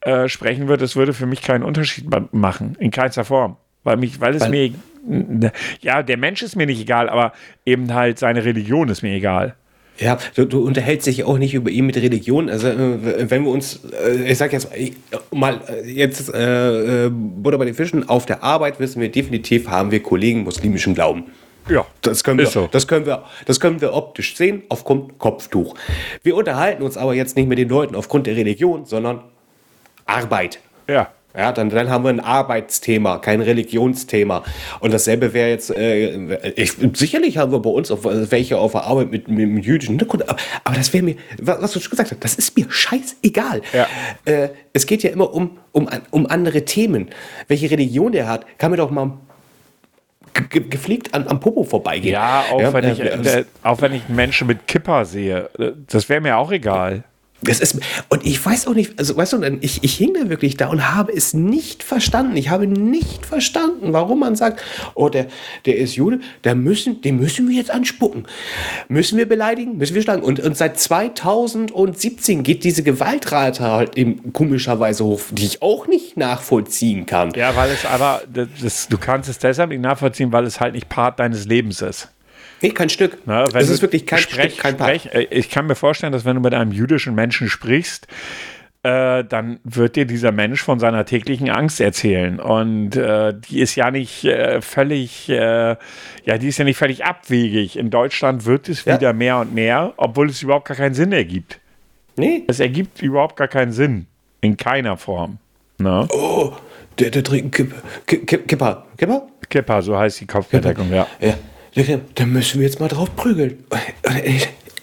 [0.00, 3.56] äh, sprechen würde, es würde für mich keinen Unterschied machen, in keinster Form.
[3.84, 4.72] Weil, mich, weil es weil,
[5.06, 7.32] mir, ja, der Mensch ist mir nicht egal, aber
[7.64, 9.54] eben halt seine Religion ist mir egal.
[9.98, 12.50] Ja, du, du unterhältst dich auch nicht über ihn mit Religion.
[12.50, 14.68] Also äh, wenn wir uns, äh, ich sag jetzt
[15.30, 19.90] mal, äh, jetzt äh, Butter bei den Fischen, auf der Arbeit wissen wir definitiv, haben
[19.90, 21.24] wir Kollegen muslimischen Glauben.
[21.68, 22.68] Ja, das können, wir, so.
[22.70, 25.74] das, können wir, das können wir optisch sehen aufgrund Kopftuch.
[26.22, 29.22] Wir unterhalten uns aber jetzt nicht mit den Leuten aufgrund der Religion, sondern
[30.04, 30.60] Arbeit.
[30.86, 31.10] Ja.
[31.36, 34.42] Ja, dann, dann haben wir ein Arbeitsthema, kein Religionsthema.
[34.80, 38.84] Und dasselbe wäre jetzt, äh, ich, sicherlich haben wir bei uns auf, welche auf der
[38.84, 42.10] Arbeit mit, mit dem jüdischen Hintergrund, aber, aber das wäre mir, was du schon gesagt
[42.10, 43.60] hast, das ist mir scheißegal.
[43.72, 43.86] Ja.
[44.24, 47.08] Äh, es geht ja immer um, um, um andere Themen.
[47.48, 49.12] Welche Religion der hat, kann mir doch mal
[50.50, 52.12] gepflegt an, am Popo vorbeigehen.
[52.12, 55.72] Ja, auch, ja, wenn äh, ich, äh, auch wenn ich Menschen mit Kipper sehe, äh,
[55.86, 57.04] das wäre mir auch egal.
[57.46, 57.78] Das ist,
[58.08, 60.94] und ich weiß auch nicht, also weißt du, ich, ich hing da wirklich da und
[60.94, 62.36] habe es nicht verstanden.
[62.36, 64.62] Ich habe nicht verstanden, warum man sagt,
[64.94, 65.26] oh, der,
[65.64, 68.26] der ist Jude, der müssen, den müssen wir jetzt anspucken.
[68.88, 70.22] Müssen wir beleidigen, müssen wir schlagen.
[70.22, 76.16] Und, und seit 2017 geht diese Gewaltrate halt eben komischerweise hoch, die ich auch nicht
[76.16, 77.32] nachvollziehen kann.
[77.34, 78.22] Ja, weil es aber,
[78.62, 82.08] das, du kannst es deshalb nicht nachvollziehen, weil es halt nicht Part deines Lebens ist.
[82.62, 83.18] Nee, kein Stück.
[83.26, 85.06] Na, es ist wirklich kein sprech, Stück, kein sprech.
[85.12, 88.06] Äh, ich kann mir vorstellen, dass wenn du mit einem jüdischen Menschen sprichst,
[88.82, 92.38] äh, dann wird dir dieser Mensch von seiner täglichen Angst erzählen.
[92.38, 95.76] Und äh, die ist ja nicht äh, völlig, äh,
[96.24, 97.76] ja, die ist ja nicht völlig abwegig.
[97.76, 98.94] In Deutschland wird es ja.
[98.94, 101.58] wieder mehr und mehr, obwohl es überhaupt gar keinen Sinn ergibt.
[102.16, 102.44] Nee.
[102.46, 104.06] Es ergibt überhaupt gar keinen Sinn.
[104.40, 105.38] In keiner Form.
[105.78, 106.06] Na?
[106.10, 106.52] Oh,
[106.98, 107.56] der, der trinkt.
[108.06, 108.86] Kipper.
[108.96, 109.26] Kipper?
[109.48, 111.06] Kipper, so heißt die Kopfbedeckung, ja.
[111.20, 111.34] ja.
[112.14, 113.64] Dann müssen wir jetzt mal drauf prügeln.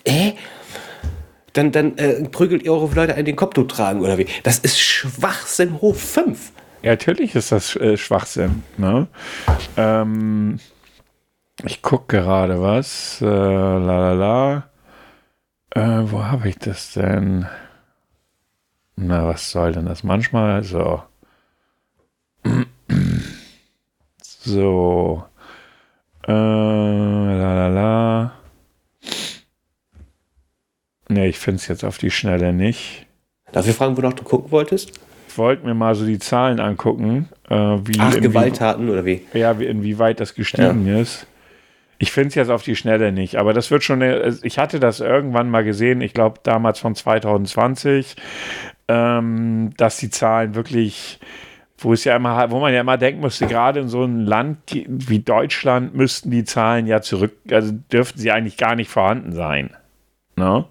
[0.04, 0.34] Äh?
[1.54, 4.28] Dann, dann äh, prügelt ihr eure Leute an den Kopftuch tragen oder wie?
[4.44, 6.52] Das ist Schwachsinn hoch 5.
[6.84, 8.64] Ja, natürlich ist das äh, Schwachsinn.
[8.78, 9.08] Ne?
[9.78, 10.60] Ähm,
[11.64, 13.22] ich gucke gerade was.
[13.22, 14.70] Äh, la.
[15.72, 17.48] Äh, wo habe ich das denn?
[18.96, 20.04] Na, was soll denn das?
[20.04, 21.02] Manchmal so.
[24.22, 25.24] so.
[26.28, 28.32] Äh, la la la.
[31.10, 33.06] Ne, ich finde es jetzt auf die Schnelle nicht.
[33.52, 35.00] Darf ich fragen, wonach du gucken wolltest?
[35.28, 37.30] Ich wollte mir mal so die Zahlen angucken.
[37.50, 39.26] Äh, wie Ach, Gewalttaten oder wie?
[39.34, 41.00] Ja, inwieweit das gestiegen ja.
[41.00, 41.28] ist.
[42.00, 44.02] Ich finde es jetzt auf die Schnelle nicht, aber das wird schon.
[44.02, 48.16] Eine, ich hatte das irgendwann mal gesehen, ich glaube damals von 2020,
[48.88, 51.20] ähm, dass die Zahlen wirklich
[51.84, 54.58] wo es ja immer, wo man ja immer denken musste, gerade in so einem Land
[54.88, 59.72] wie Deutschland müssten die Zahlen ja zurück, also dürften sie eigentlich gar nicht vorhanden sein.
[60.36, 60.66] Ne?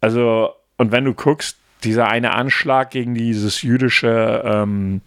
[0.00, 5.02] Also, und wenn du guckst, dieser eine Anschlag gegen dieses jüdische, ähm,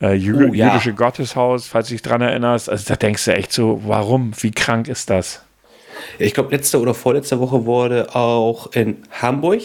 [0.00, 0.68] äh, jü oh, ja.
[0.68, 4.32] jüdische Gotteshaus, falls du dich dran erinnerst, also da denkst du echt so, warum?
[4.40, 5.44] Wie krank ist das?
[6.18, 9.60] Ich glaube, letzte oder vorletzte Woche wurde auch in Hamburg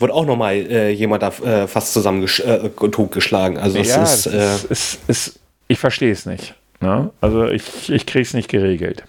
[0.00, 3.58] Wurde auch nochmal äh, jemand da äh, fast zusammen äh, totgeschlagen.
[3.58, 6.54] Also ja, ist, das ist, ist, ist, ich verstehe es nicht.
[6.80, 7.10] Ne?
[7.20, 9.04] Also ich, ich kriege es nicht geregelt.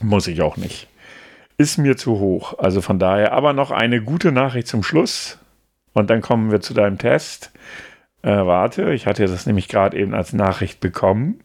[0.00, 0.88] Muss ich auch nicht.
[1.56, 2.58] Ist mir zu hoch.
[2.58, 5.38] Also von daher, aber noch eine gute Nachricht zum Schluss.
[5.92, 7.52] Und dann kommen wir zu deinem Test.
[8.22, 11.40] Äh, warte, ich hatte das nämlich gerade eben als Nachricht bekommen.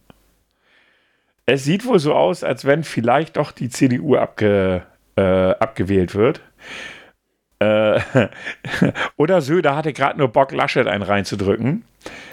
[1.46, 4.84] Es sieht wohl so aus, als wenn vielleicht doch die CDU abge,
[5.16, 6.42] äh, abgewählt wird.
[7.60, 8.00] Äh,
[9.18, 11.84] oder Söder hatte gerade nur Bock, Laschet einen reinzudrücken.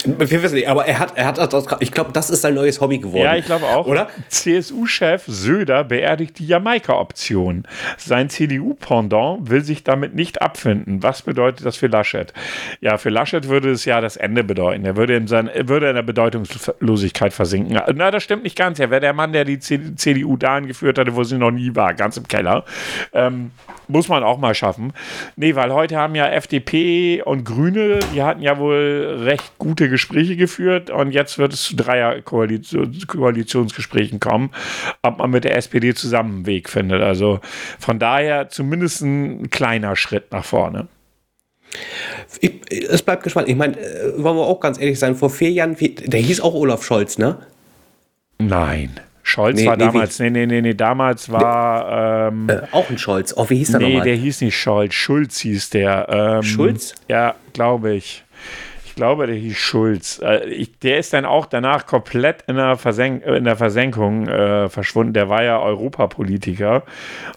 [0.05, 2.81] Wir wissen nicht, aber er hat, er hat das, ich glaube, das ist sein neues
[2.81, 3.25] Hobby geworden.
[3.25, 3.87] Ja, ich glaube auch.
[3.87, 4.09] Oder?
[4.29, 7.67] CSU-Chef Söder beerdigt die Jamaika-Option.
[7.99, 11.03] Sein CDU-Pendant will sich damit nicht abfinden.
[11.03, 12.33] Was bedeutet das für Laschet?
[12.81, 14.85] Ja, für Laschet würde es ja das Ende bedeuten.
[14.85, 17.81] Er würde in, sein, würde in der Bedeutungslosigkeit versinken.
[17.95, 18.79] Na, das stimmt nicht ganz.
[18.79, 21.95] Er wäre der Mann, der die CDU dahin geführt hatte, wo sie noch nie war,
[21.95, 22.65] ganz im Keller.
[23.13, 23.51] Ähm,
[23.89, 24.93] muss man auch mal schaffen.
[25.37, 30.37] Nee, weil heute haben ja FDP und Grüne, die hatten ja wohl recht gute Gespräche
[30.37, 34.51] geführt und jetzt wird es zu Dreier-Koalitionsgesprächen kommen,
[35.03, 37.03] ob man mit der SPD zusammen einen Weg findet.
[37.03, 37.41] Also
[37.79, 40.89] von daher zumindest ein kleiner Schritt nach vorne.
[42.41, 43.49] Ich, es bleibt gespannt.
[43.49, 46.55] Ich meine, äh, wollen wir auch ganz ehrlich sein, vor vier Jahren, der hieß auch
[46.55, 47.39] Olaf Scholz, ne?
[48.39, 49.01] Nein.
[49.23, 52.29] Scholz nee, war nee, damals, nee, nee, nee, nee, damals war.
[52.29, 53.35] Ähm, äh, auch ein Scholz.
[53.37, 54.05] Oh, wie hieß der nee, nochmal?
[54.05, 54.95] Nee, der hieß nicht Scholz.
[54.95, 56.07] Schulz hieß der.
[56.09, 56.95] Ähm, Schulz?
[57.09, 58.23] Ja, glaube ich
[58.97, 60.21] glaube, der hieß Schulz.
[60.25, 64.69] Äh, ich, der ist dann auch danach komplett in der, Versenk in der Versenkung äh,
[64.69, 65.13] verschwunden.
[65.13, 66.83] Der war ja Europapolitiker.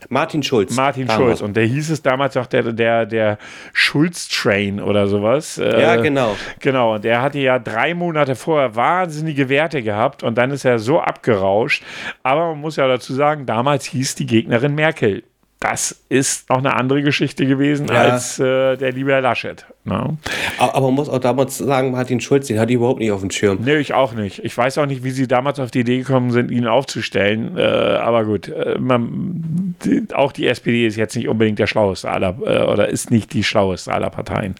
[0.07, 0.75] Martin Schulz.
[0.75, 1.23] Martin damals.
[1.23, 1.41] Schulz.
[1.41, 3.37] Und der hieß es damals auch der, der, der
[3.73, 5.59] Schulz-Train oder sowas.
[5.59, 6.35] Äh, ja, genau.
[6.59, 6.95] Genau.
[6.95, 10.99] Und der hatte ja drei Monate vorher wahnsinnige Werte gehabt und dann ist er so
[10.99, 11.83] abgerauscht.
[12.23, 15.23] Aber man muss ja dazu sagen, damals hieß die Gegnerin Merkel
[15.59, 17.95] das ist noch eine andere Geschichte gewesen ja.
[17.95, 19.65] als äh, der liebe Herr Laschet.
[19.83, 20.17] Ne?
[20.57, 23.29] Aber man muss auch damals sagen, Martin Schulz, den hatte ich überhaupt nicht auf dem
[23.29, 23.59] Schirm.
[23.61, 24.43] Nee, ich auch nicht.
[24.45, 27.57] Ich weiß auch nicht, wie sie damals auf die Idee gekommen sind, ihn aufzustellen.
[27.57, 32.09] Äh, aber gut, äh, man, die, auch die SPD ist jetzt nicht unbedingt der schlaueste
[32.09, 34.55] aller, äh, oder ist nicht die schlaueste aller Parteien.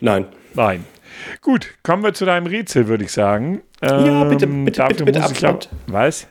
[0.00, 0.24] Nein.
[0.54, 0.86] Nein.
[1.42, 3.60] Gut, kommen wir zu deinem Rätsel, würde ich sagen.
[3.82, 5.68] Ähm, ja, bitte, bitte, bitte, bitte, Abstand.
[5.86, 6.26] Was?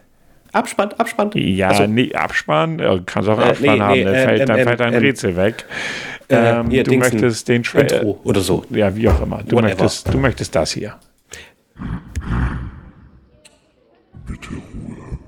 [0.52, 1.32] Abspann, Abspann.
[1.34, 2.78] Ja, also, nee, Abspann.
[2.78, 5.00] Du kannst auch Abspann äh, nee, haben, nee, dann, fällt, ähm, dann fällt dein ähm,
[5.00, 5.66] Rätsel weg.
[6.28, 8.06] Äh, ähm, du Dingsen, möchtest den Trailer.
[8.26, 8.66] oder so.
[8.70, 9.44] Ja, wie auch immer.
[9.44, 10.96] Du möchtest, du möchtest das hier.
[14.26, 15.20] Bitte Ruhe.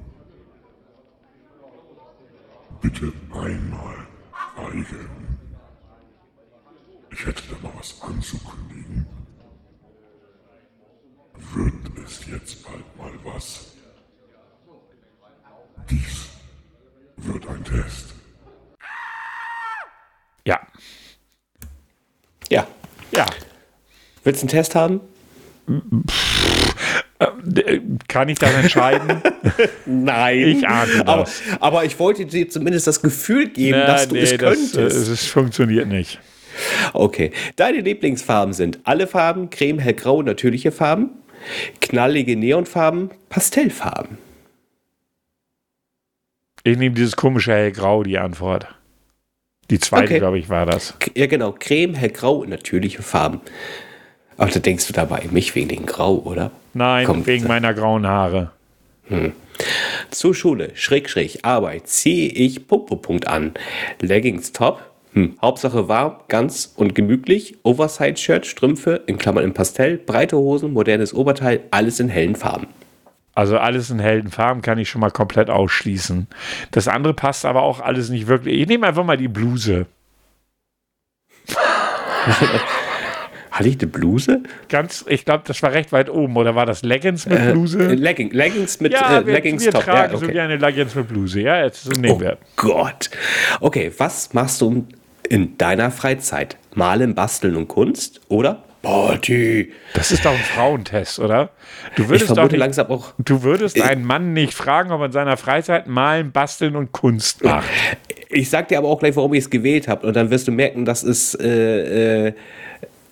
[2.82, 3.94] Bitte einmal
[4.64, 5.38] schweigen.
[7.12, 9.06] Ich hätte da mal was anzukündigen.
[11.54, 13.73] Wird es jetzt bald mal was?
[15.90, 16.30] Dies
[17.18, 18.14] wird ein Test.
[20.46, 20.60] Ja.
[22.50, 22.68] Ja.
[23.12, 23.26] Ja.
[24.24, 25.02] Willst du einen Test haben?
[28.08, 29.22] Kann ich das entscheiden?
[29.86, 30.38] Nein.
[30.40, 31.28] Ich ahne aber,
[31.60, 34.76] aber, ich wollte dir zumindest das Gefühl geben, Na, dass du nee, es könntest.
[34.76, 36.20] Das, es funktioniert nicht.
[36.94, 37.32] Okay.
[37.56, 41.10] Deine Lieblingsfarben sind alle Farben, Creme, hellgrau, natürliche Farben,
[41.82, 44.18] knallige Neonfarben, Pastellfarben.
[46.64, 48.68] Ich nehme dieses komische hellgrau, die Antwort.
[49.70, 50.20] Die zweite, okay.
[50.20, 50.94] glaube ich, war das.
[51.16, 51.54] Ja, genau.
[51.58, 53.42] Creme, hellgrau und natürliche Farben.
[54.38, 56.52] Aber da denkst du dabei mich wegen dem Grau, oder?
[56.74, 58.52] Nein, Komm, wegen meiner grauen Haare.
[59.08, 59.34] Hm.
[60.10, 63.54] Zur Schule, schräg, schräg, Arbeit, ziehe ich Punkt, Punkt, Punkt an.
[64.02, 64.82] Leggings top,
[65.14, 65.38] hm.
[65.42, 67.58] Hauptsache warm, ganz und gemütlich.
[67.64, 72.68] Oversize-Shirt, Strümpfe, in Klammern im Pastell, breite Hosen, modernes Oberteil, alles in hellen Farben.
[73.36, 76.28] Also alles in hellen Farben kann ich schon mal komplett ausschließen.
[76.72, 78.60] Das andere passt aber auch alles nicht wirklich.
[78.62, 79.88] Ich nehme einfach mal die Bluse.
[83.52, 84.42] Hatte ich eine Bluse?
[84.68, 86.36] Ganz, ich glaube, das war recht weit oben.
[86.38, 87.80] Oder war das Leggings mit äh, Bluse?
[87.80, 90.26] Äh, Legging, Leggings mit ja, äh, Leggings wir, wir tragen ja, okay.
[90.26, 91.42] so gerne Leggings mit Bluse.
[91.42, 92.38] Ja, jetzt so nehmen oh wir.
[92.56, 93.12] Gott.
[93.60, 94.88] Okay, was machst du
[95.30, 96.58] in deiner Freizeit?
[96.74, 98.22] Malen, basteln und Kunst?
[98.28, 99.72] Oder Party.
[99.94, 101.50] Das ist doch ein Frauentest, oder?
[101.96, 103.14] Du würdest ich doch nicht, langsam auch.
[103.18, 107.44] Du würdest einen Mann nicht fragen, ob er in seiner Freizeit malen, basteln und Kunst
[107.44, 107.70] macht.
[108.30, 110.06] Ich sag dir aber auch gleich, warum ich es gewählt habe.
[110.06, 112.34] Und dann wirst du merken, dass es äh, äh,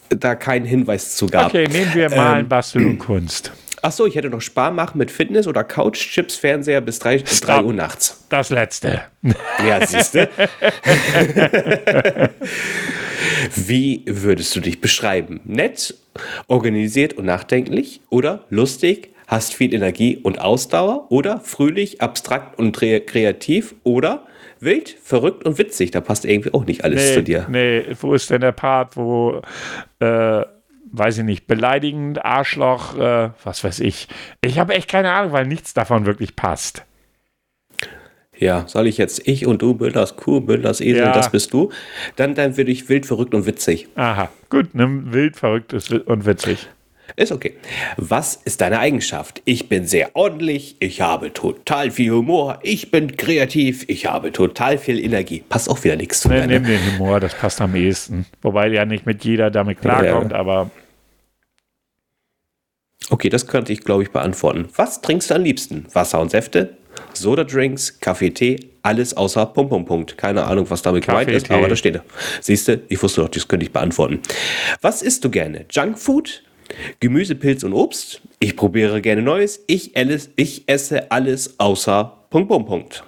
[0.10, 1.48] da keinen Hinweis zu gab.
[1.48, 3.54] Okay, nehmen wir malen, ähm, basteln und Kunst.
[3.82, 7.20] Ach so, ich hätte noch Spar machen mit Fitness oder Couch, Chips, Fernseher bis 3,
[7.20, 8.26] 3 Uhr nachts.
[8.28, 9.04] Das letzte.
[9.66, 10.30] Ja, siehst du.
[13.56, 15.42] Wie würdest du dich beschreiben?
[15.46, 15.96] Nett,
[16.48, 23.02] organisiert und nachdenklich oder lustig, hast viel Energie und Ausdauer oder fröhlich, abstrakt und re-
[23.02, 24.26] kreativ oder
[24.60, 25.92] wild, verrückt und witzig.
[25.92, 27.46] Da passt irgendwie auch nicht alles Nee, zu dir.
[27.50, 29.42] nee, wo ist denn der Part, wo,
[30.00, 30.42] äh,
[30.94, 34.08] weiß ich nicht, beleidigend, Arschloch, äh, was weiß ich.
[34.42, 36.84] Ich habe echt keine Ahnung, weil nichts davon wirklich passt.
[38.42, 41.12] Ja, soll ich jetzt ich und du, Bilders Kuh, Bilders Esel, Ja.
[41.14, 41.70] das bist du?
[42.16, 43.88] Dann, dann würde ich wild, verrückt und witzig.
[43.96, 46.68] Aha, gut, nimm wild, verrückt und witzig.
[47.18, 47.54] Ist okay.
[47.98, 49.42] Was ist deine Eigenschaft?
[49.46, 54.78] Ich bin sehr ordentlich, ich habe total viel Humor, ich bin kreativ, ich habe total
[54.80, 55.44] viel Energie.
[55.48, 56.48] Passt auch wieder nichts zu Nee, mir.
[56.48, 56.70] nimm Ne?
[56.70, 58.26] den Humor, das passt am ehesten.
[58.42, 60.72] Wobei ja nicht mit jeder damit klarkommt, aber
[63.10, 64.70] Okay, das könnte ich, glaube ich, beantworten.
[64.78, 65.86] Was trinkst du am liebsten?
[65.94, 66.78] Wasser und Säfte?
[67.14, 70.18] Soda-Drinks, Kaffee, Tee, alles außer Punkt, Punkt, Punkt.
[70.18, 71.54] Keine Ahnung, was damit gemeint ist, Tee.
[71.54, 72.04] aber da steht er.
[72.40, 74.20] Siehst du, ich wusste doch, das könnte ich beantworten.
[74.82, 75.66] Was isst du gerne?
[75.70, 76.44] Junkfood?
[77.00, 78.22] Gemüse, Pilz und Obst?
[78.40, 79.64] Ich probiere gerne Neues.
[79.68, 83.04] Ich, alles, ich esse alles außer Punkt, Punkt, Punkt.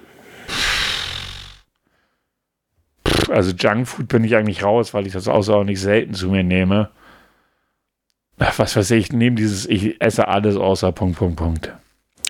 [3.30, 6.90] also Junkfood bin ich eigentlich raus, weil ich das außerordentlich selten zu mir nehme.
[8.38, 11.74] Was weiß ich, ich nehme dieses, ich esse alles außer Punkt, Punkt, Punkt.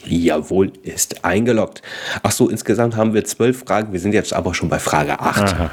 [0.05, 1.81] Jawohl, ist eingeloggt.
[2.21, 3.93] Ach so, insgesamt haben wir zwölf Fragen.
[3.93, 5.53] Wir sind jetzt aber schon bei Frage 8.
[5.53, 5.71] Aha.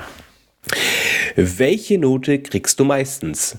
[1.36, 3.58] Welche Note kriegst du meistens?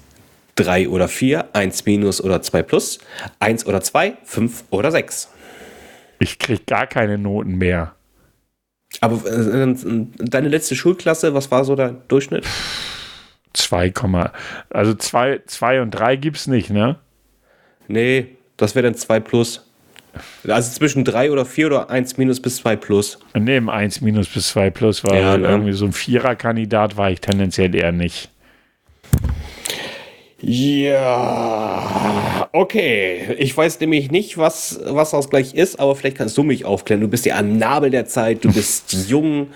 [0.56, 3.00] 3 oder 4, 1 minus oder 2 plus,
[3.40, 5.30] 1 oder 2, 5 oder 6.
[6.20, 7.96] Ich krieg gar keine Noten mehr.
[9.00, 9.76] Aber äh,
[10.18, 12.46] deine letzte Schulklasse, was war so der Durchschnitt?
[13.54, 13.94] 2,
[14.70, 16.98] also 2 zwei und 3 gibt's nicht, ne?
[17.88, 19.71] Nee, das wäre dann 2 plus.
[20.47, 23.20] Also zwischen 3 oder 4 oder 1 minus bis 2 plus.
[23.38, 25.47] Neben 1 minus bis 2 plus, weil Ja, ne?
[25.47, 28.30] irgendwie so ein Vierer-Kandidat war ich tendenziell eher nicht.
[31.22, 33.36] Ja, okay.
[33.38, 36.99] Ich weiß nämlich nicht, was Wasserausgleich ist, aber vielleicht kannst du mich aufklären.
[37.01, 39.47] Du bist ja am Nabel der Zeit, du bist jung,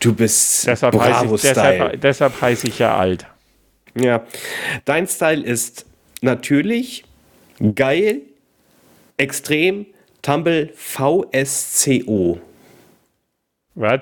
[0.00, 1.54] du bist Deshalb heiße ich, Bravo-Style.
[1.54, 3.26] deshalb, deshalb heiß ich ja alt.
[4.00, 4.22] Ja,
[4.86, 5.84] dein Style ist
[6.22, 7.04] natürlich
[7.74, 8.20] geil,
[9.18, 9.86] extrem,
[10.22, 12.40] Tumble VSCO.
[13.74, 14.00] Was?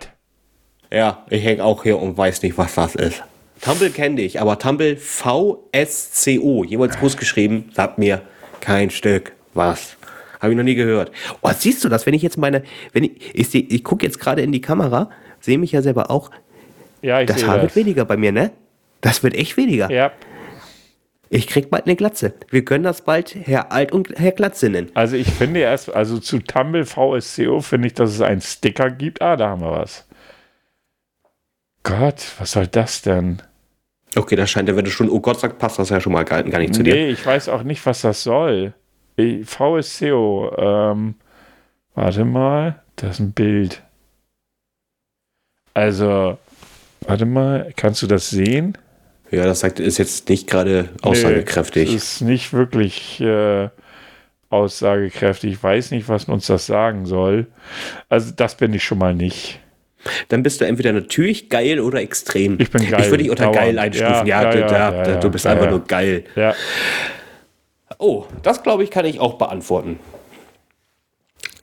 [0.92, 3.22] Ja, ich hänge auch hier und weiß nicht, was das ist.
[3.60, 8.22] Tumble kenne ich, aber Tumble VSCO, jeweils groß geschrieben, sagt mir
[8.60, 9.96] kein Stück was.
[10.40, 11.10] Habe ich noch nie gehört.
[11.40, 12.62] Oh, siehst du das, wenn ich jetzt meine,
[12.92, 15.10] wenn ich, ich, ich gucke jetzt gerade in die Kamera,
[15.40, 16.30] sehe mich ja selber auch,
[17.02, 17.76] Ja, ich das Haar wird das.
[17.76, 18.50] weniger bei mir, ne?
[19.00, 19.90] Das wird echt weniger.
[19.90, 20.12] Ja,
[21.28, 22.34] Ich krieg bald eine Glatze.
[22.50, 24.90] Wir können das bald Herr Alt und Herr Glatze nennen.
[24.94, 29.20] also ich finde erst, also zu Tumble VSCO finde ich, dass es einen Sticker gibt.
[29.20, 30.06] Ah, da haben wir was.
[31.82, 33.42] Gott, was soll das denn?
[34.16, 36.24] Okay, das scheint ja, wenn du schon Oh Gott sagst, passt das ja schon mal
[36.24, 36.94] gar, gar nicht zu dir.
[36.94, 38.74] Nee, ich weiß auch nicht, was das soll.
[39.16, 41.14] VSCO, ähm,
[41.94, 43.82] warte mal, das ist ein Bild.
[45.74, 46.38] Also,
[47.00, 48.78] warte mal, kannst du das sehen?
[49.30, 51.88] Ja, das sagt, ist jetzt nicht gerade aussagekräftig.
[51.90, 53.68] Nee, ist nicht wirklich äh,
[54.50, 55.52] aussagekräftig.
[55.54, 57.46] Ich weiß nicht, was uns das sagen soll.
[58.08, 59.60] Also, das bin ich schon mal nicht.
[60.28, 62.60] Dann bist du entweder natürlich geil oder extrem.
[62.60, 63.58] Ich bin geil, Ich würde dich unter dauernd.
[63.58, 64.26] geil einstufen.
[64.26, 66.24] Ja, Ja, du, ja, ja, da- du bist einfach nur geil.
[67.98, 69.98] Oh, das glaube ich, kann ich auch beantworten.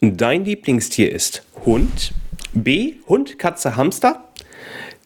[0.01, 2.13] Dein Lieblingstier ist Hund.
[2.53, 2.95] B.
[3.07, 4.25] Hund, Katze, Hamster.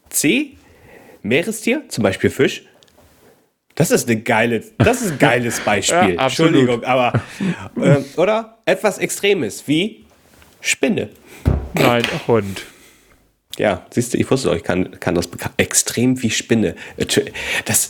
[0.09, 0.56] C.
[1.28, 2.63] Meerestier, zum Beispiel Fisch.
[3.75, 6.15] Das ist eine geile, das ist ein geiles Beispiel.
[6.15, 6.23] Ja.
[6.23, 7.21] Entschuldigung, aber
[7.80, 10.05] ähm, oder etwas Extremes wie
[10.61, 11.09] Spinne.
[11.73, 12.63] nein, Hund.
[13.59, 16.75] Ja, siehst du, ich wusste doch, ich kann, kann das extrem wie Spinne.
[16.97, 17.05] Äh,
[17.65, 17.89] Das,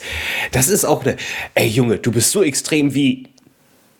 [0.51, 1.17] das ist auch eine.
[1.55, 3.27] Ey Junge, du bist so extrem wie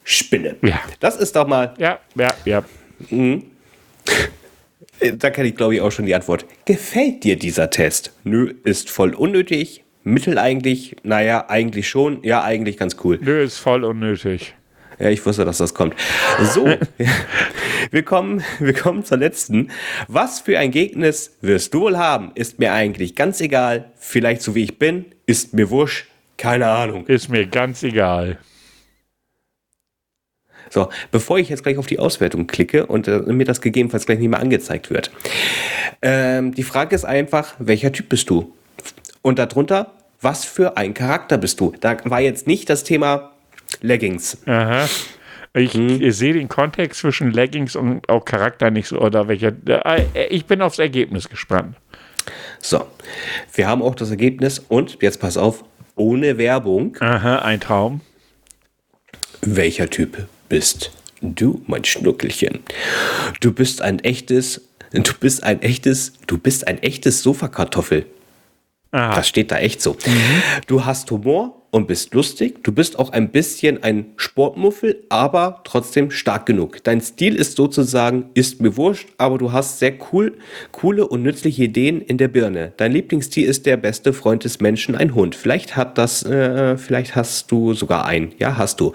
[0.04, 0.56] Spinne.
[0.62, 0.80] Ja.
[1.00, 1.74] Das ist doch mal.
[1.78, 2.64] Ja, ja, ja.
[3.12, 3.42] äh,
[5.18, 6.46] Da kenne ich, glaube ich, auch schon die Antwort.
[6.66, 8.12] Gefällt dir dieser Test?
[8.24, 9.84] Nö, ist voll unnötig.
[10.04, 10.96] Mittel eigentlich?
[11.04, 12.24] Naja, eigentlich schon.
[12.24, 13.20] Ja, eigentlich ganz cool.
[13.22, 14.56] Nö, ist voll unnötig.
[15.00, 15.96] Ja, ich wusste, dass das kommt.
[16.42, 16.66] So,
[17.92, 19.70] wir kommen, wir kommen zur letzten.
[20.08, 22.32] Was für ein Gegnis wirst du wohl haben?
[22.34, 23.92] Ist mir eigentlich ganz egal.
[23.96, 25.06] Vielleicht so wie ich bin.
[25.26, 26.08] Ist mir wurscht.
[26.38, 27.06] Keine Ahnung.
[27.08, 28.40] Ist mir ganz egal.
[30.70, 34.20] So, bevor ich jetzt gleich auf die Auswertung klicke und äh, mir das gegebenenfalls gleich
[34.20, 35.12] nicht mehr angezeigt wird.
[36.02, 38.54] Ähm, die Frage ist einfach, welcher Typ bist du?
[39.22, 39.92] Und darunter,
[40.22, 41.74] was für ein Charakter bist du?
[41.80, 43.32] Da war jetzt nicht das Thema
[43.82, 44.38] Leggings.
[44.46, 44.88] Aha.
[45.54, 46.02] Ich, Hm.
[46.02, 49.00] ich sehe den Kontext zwischen Leggings und auch Charakter nicht so.
[49.00, 49.52] Oder welcher.
[49.66, 51.76] Äh, ich bin aufs Ergebnis gespannt.
[52.60, 52.86] So,
[53.54, 55.64] wir haben auch das Ergebnis und jetzt pass auf,
[55.96, 58.02] ohne Werbung, Aha, ein Traum.
[59.42, 60.92] welcher Typ bist
[61.22, 62.60] Du, mein Schnuckelchen,
[63.42, 68.06] du bist ein echtes, du bist ein echtes, du bist ein echtes Sofakartoffel.
[68.92, 69.16] Aha.
[69.16, 69.98] Das steht da echt so.
[70.68, 72.64] Du hast Humor und bist lustig.
[72.64, 76.84] Du bist auch ein bisschen ein Sportmuffel, aber trotzdem stark genug.
[76.84, 80.38] Dein Stil ist sozusagen, ist mir wurscht, aber du hast sehr cool,
[80.72, 82.74] coole und nützliche Ideen in der Birne.
[82.78, 85.36] Dein Lieblingstier ist der beste Freund des Menschen, ein Hund.
[85.36, 88.34] Vielleicht hat das, äh, vielleicht hast du sogar einen.
[88.40, 88.94] Ja, hast du.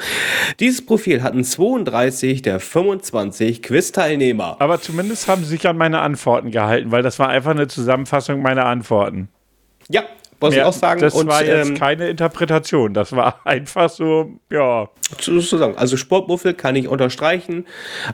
[0.60, 4.56] Dieses Profil hatten 32 der 25 Quiz-Teilnehmer.
[4.58, 8.42] Aber zumindest haben sie sich an meine Antworten gehalten, weil das war einfach eine Zusammenfassung
[8.42, 9.28] meiner Antworten.
[9.88, 10.04] Ja,
[10.42, 11.00] muss ich auch sagen.
[11.00, 12.94] Das und, war jetzt ähm, keine Interpretation.
[12.94, 14.88] Das war einfach so, ja.
[15.18, 15.76] sozusagen.
[15.76, 17.66] Also Sportmuffel kann ich unterstreichen.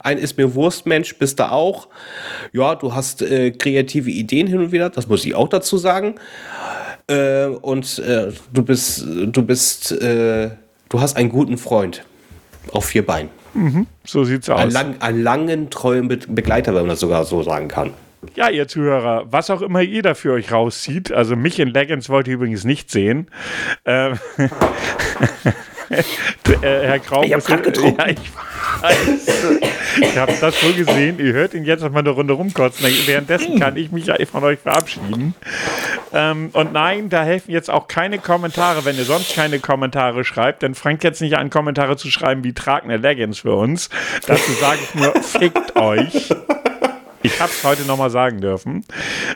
[0.02, 1.88] Ein ist mir Wurstmensch, bist du auch.
[2.52, 6.14] Ja, du hast äh, kreative Ideen hin und wieder, das muss ich auch dazu sagen.
[7.08, 10.50] Äh, und äh, du bist, du bist, äh,
[10.88, 12.04] du hast einen guten Freund
[12.72, 13.30] auf vier Beinen.
[14.04, 14.72] So sieht's aus.
[14.72, 17.92] lang, einen langen, treuen Be Begleiter, wenn man das sogar so sagen kann.
[18.34, 22.08] Ja, ihr Zuhörer, was auch immer ihr da für euch rauszieht, also mich in Leggings
[22.08, 23.30] wollt ihr übrigens nicht sehen.
[23.84, 24.18] Ähm,
[25.88, 26.02] äh,
[26.62, 27.98] Herr Grau, Ich hab muss- grad getrunken.
[27.98, 28.18] Ja, ich
[28.82, 29.50] weiß.
[30.00, 31.18] Ich habe das so gesehen.
[31.18, 32.86] Ihr hört ihn jetzt noch mal eine Runde rumkotzen.
[33.06, 35.34] Währenddessen kann ich mich ja von euch verabschieden.
[36.12, 40.62] Ähm, und nein, da helfen jetzt auch keine Kommentare, wenn ihr sonst keine Kommentare schreibt.
[40.62, 43.90] Dann fangt jetzt nicht an, Kommentare zu schreiben wie trag eine Leggings für uns.
[44.26, 46.30] Dazu sage ich nur, fickt euch.
[47.22, 48.84] Ich habe es heute nochmal sagen dürfen.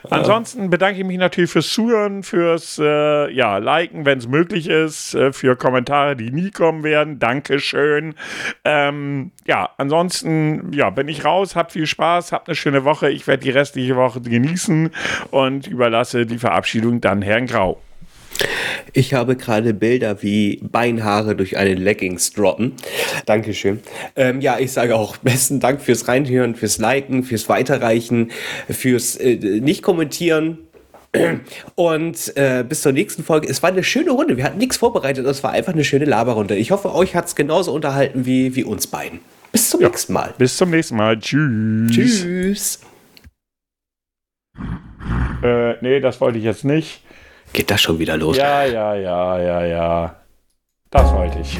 [0.09, 5.15] Ansonsten bedanke ich mich natürlich fürs Zuhören, fürs äh, ja, Liken, wenn es möglich ist,
[5.15, 7.19] äh, für Kommentare, die nie kommen werden.
[7.19, 8.15] Dankeschön.
[8.63, 13.09] Ähm, ja, ansonsten ja, bin ich raus, habt viel Spaß, habt eine schöne Woche.
[13.09, 14.91] Ich werde die restliche Woche genießen
[15.31, 17.81] und überlasse die Verabschiedung dann Herrn Grau.
[18.93, 22.73] Ich habe gerade Bilder wie Beinhaare durch eine Leggings droppen.
[23.25, 23.79] Dankeschön.
[24.15, 28.31] Ähm, ja, ich sage auch besten Dank fürs Reinhören, fürs Liken, fürs Weiterreichen,
[28.69, 30.59] fürs äh, Nicht-Kommentieren.
[31.75, 33.47] Und äh, bis zur nächsten Folge.
[33.47, 34.35] Es war eine schöne Runde.
[34.35, 35.25] Wir hatten nichts vorbereitet.
[35.27, 36.55] Es war einfach eine schöne Laberrunde.
[36.55, 39.19] Ich hoffe, euch hat es genauso unterhalten wie, wie uns beiden.
[39.51, 40.33] Bis zum nächsten Mal.
[40.39, 41.19] Bis zum nächsten Mal.
[41.19, 41.91] Tschüss.
[41.91, 42.79] Tschüss.
[45.43, 47.03] Äh, nee, das wollte ich jetzt nicht.
[47.53, 48.35] Geht das schon wieder los?
[48.35, 50.15] Ja, ja, ja, ja, ja.
[50.89, 51.59] Das wollte ich.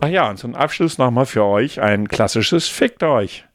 [0.00, 3.47] Ach ja, und zum Abschluss nochmal für euch ein klassisches Fickt euch.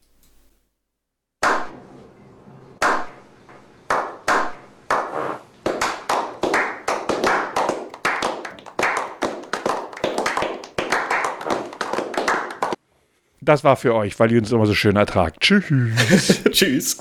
[13.44, 15.40] Das war für euch, weil ihr uns immer so schön ertragt.
[15.40, 16.42] Tschüss.
[16.50, 16.98] Tschüss.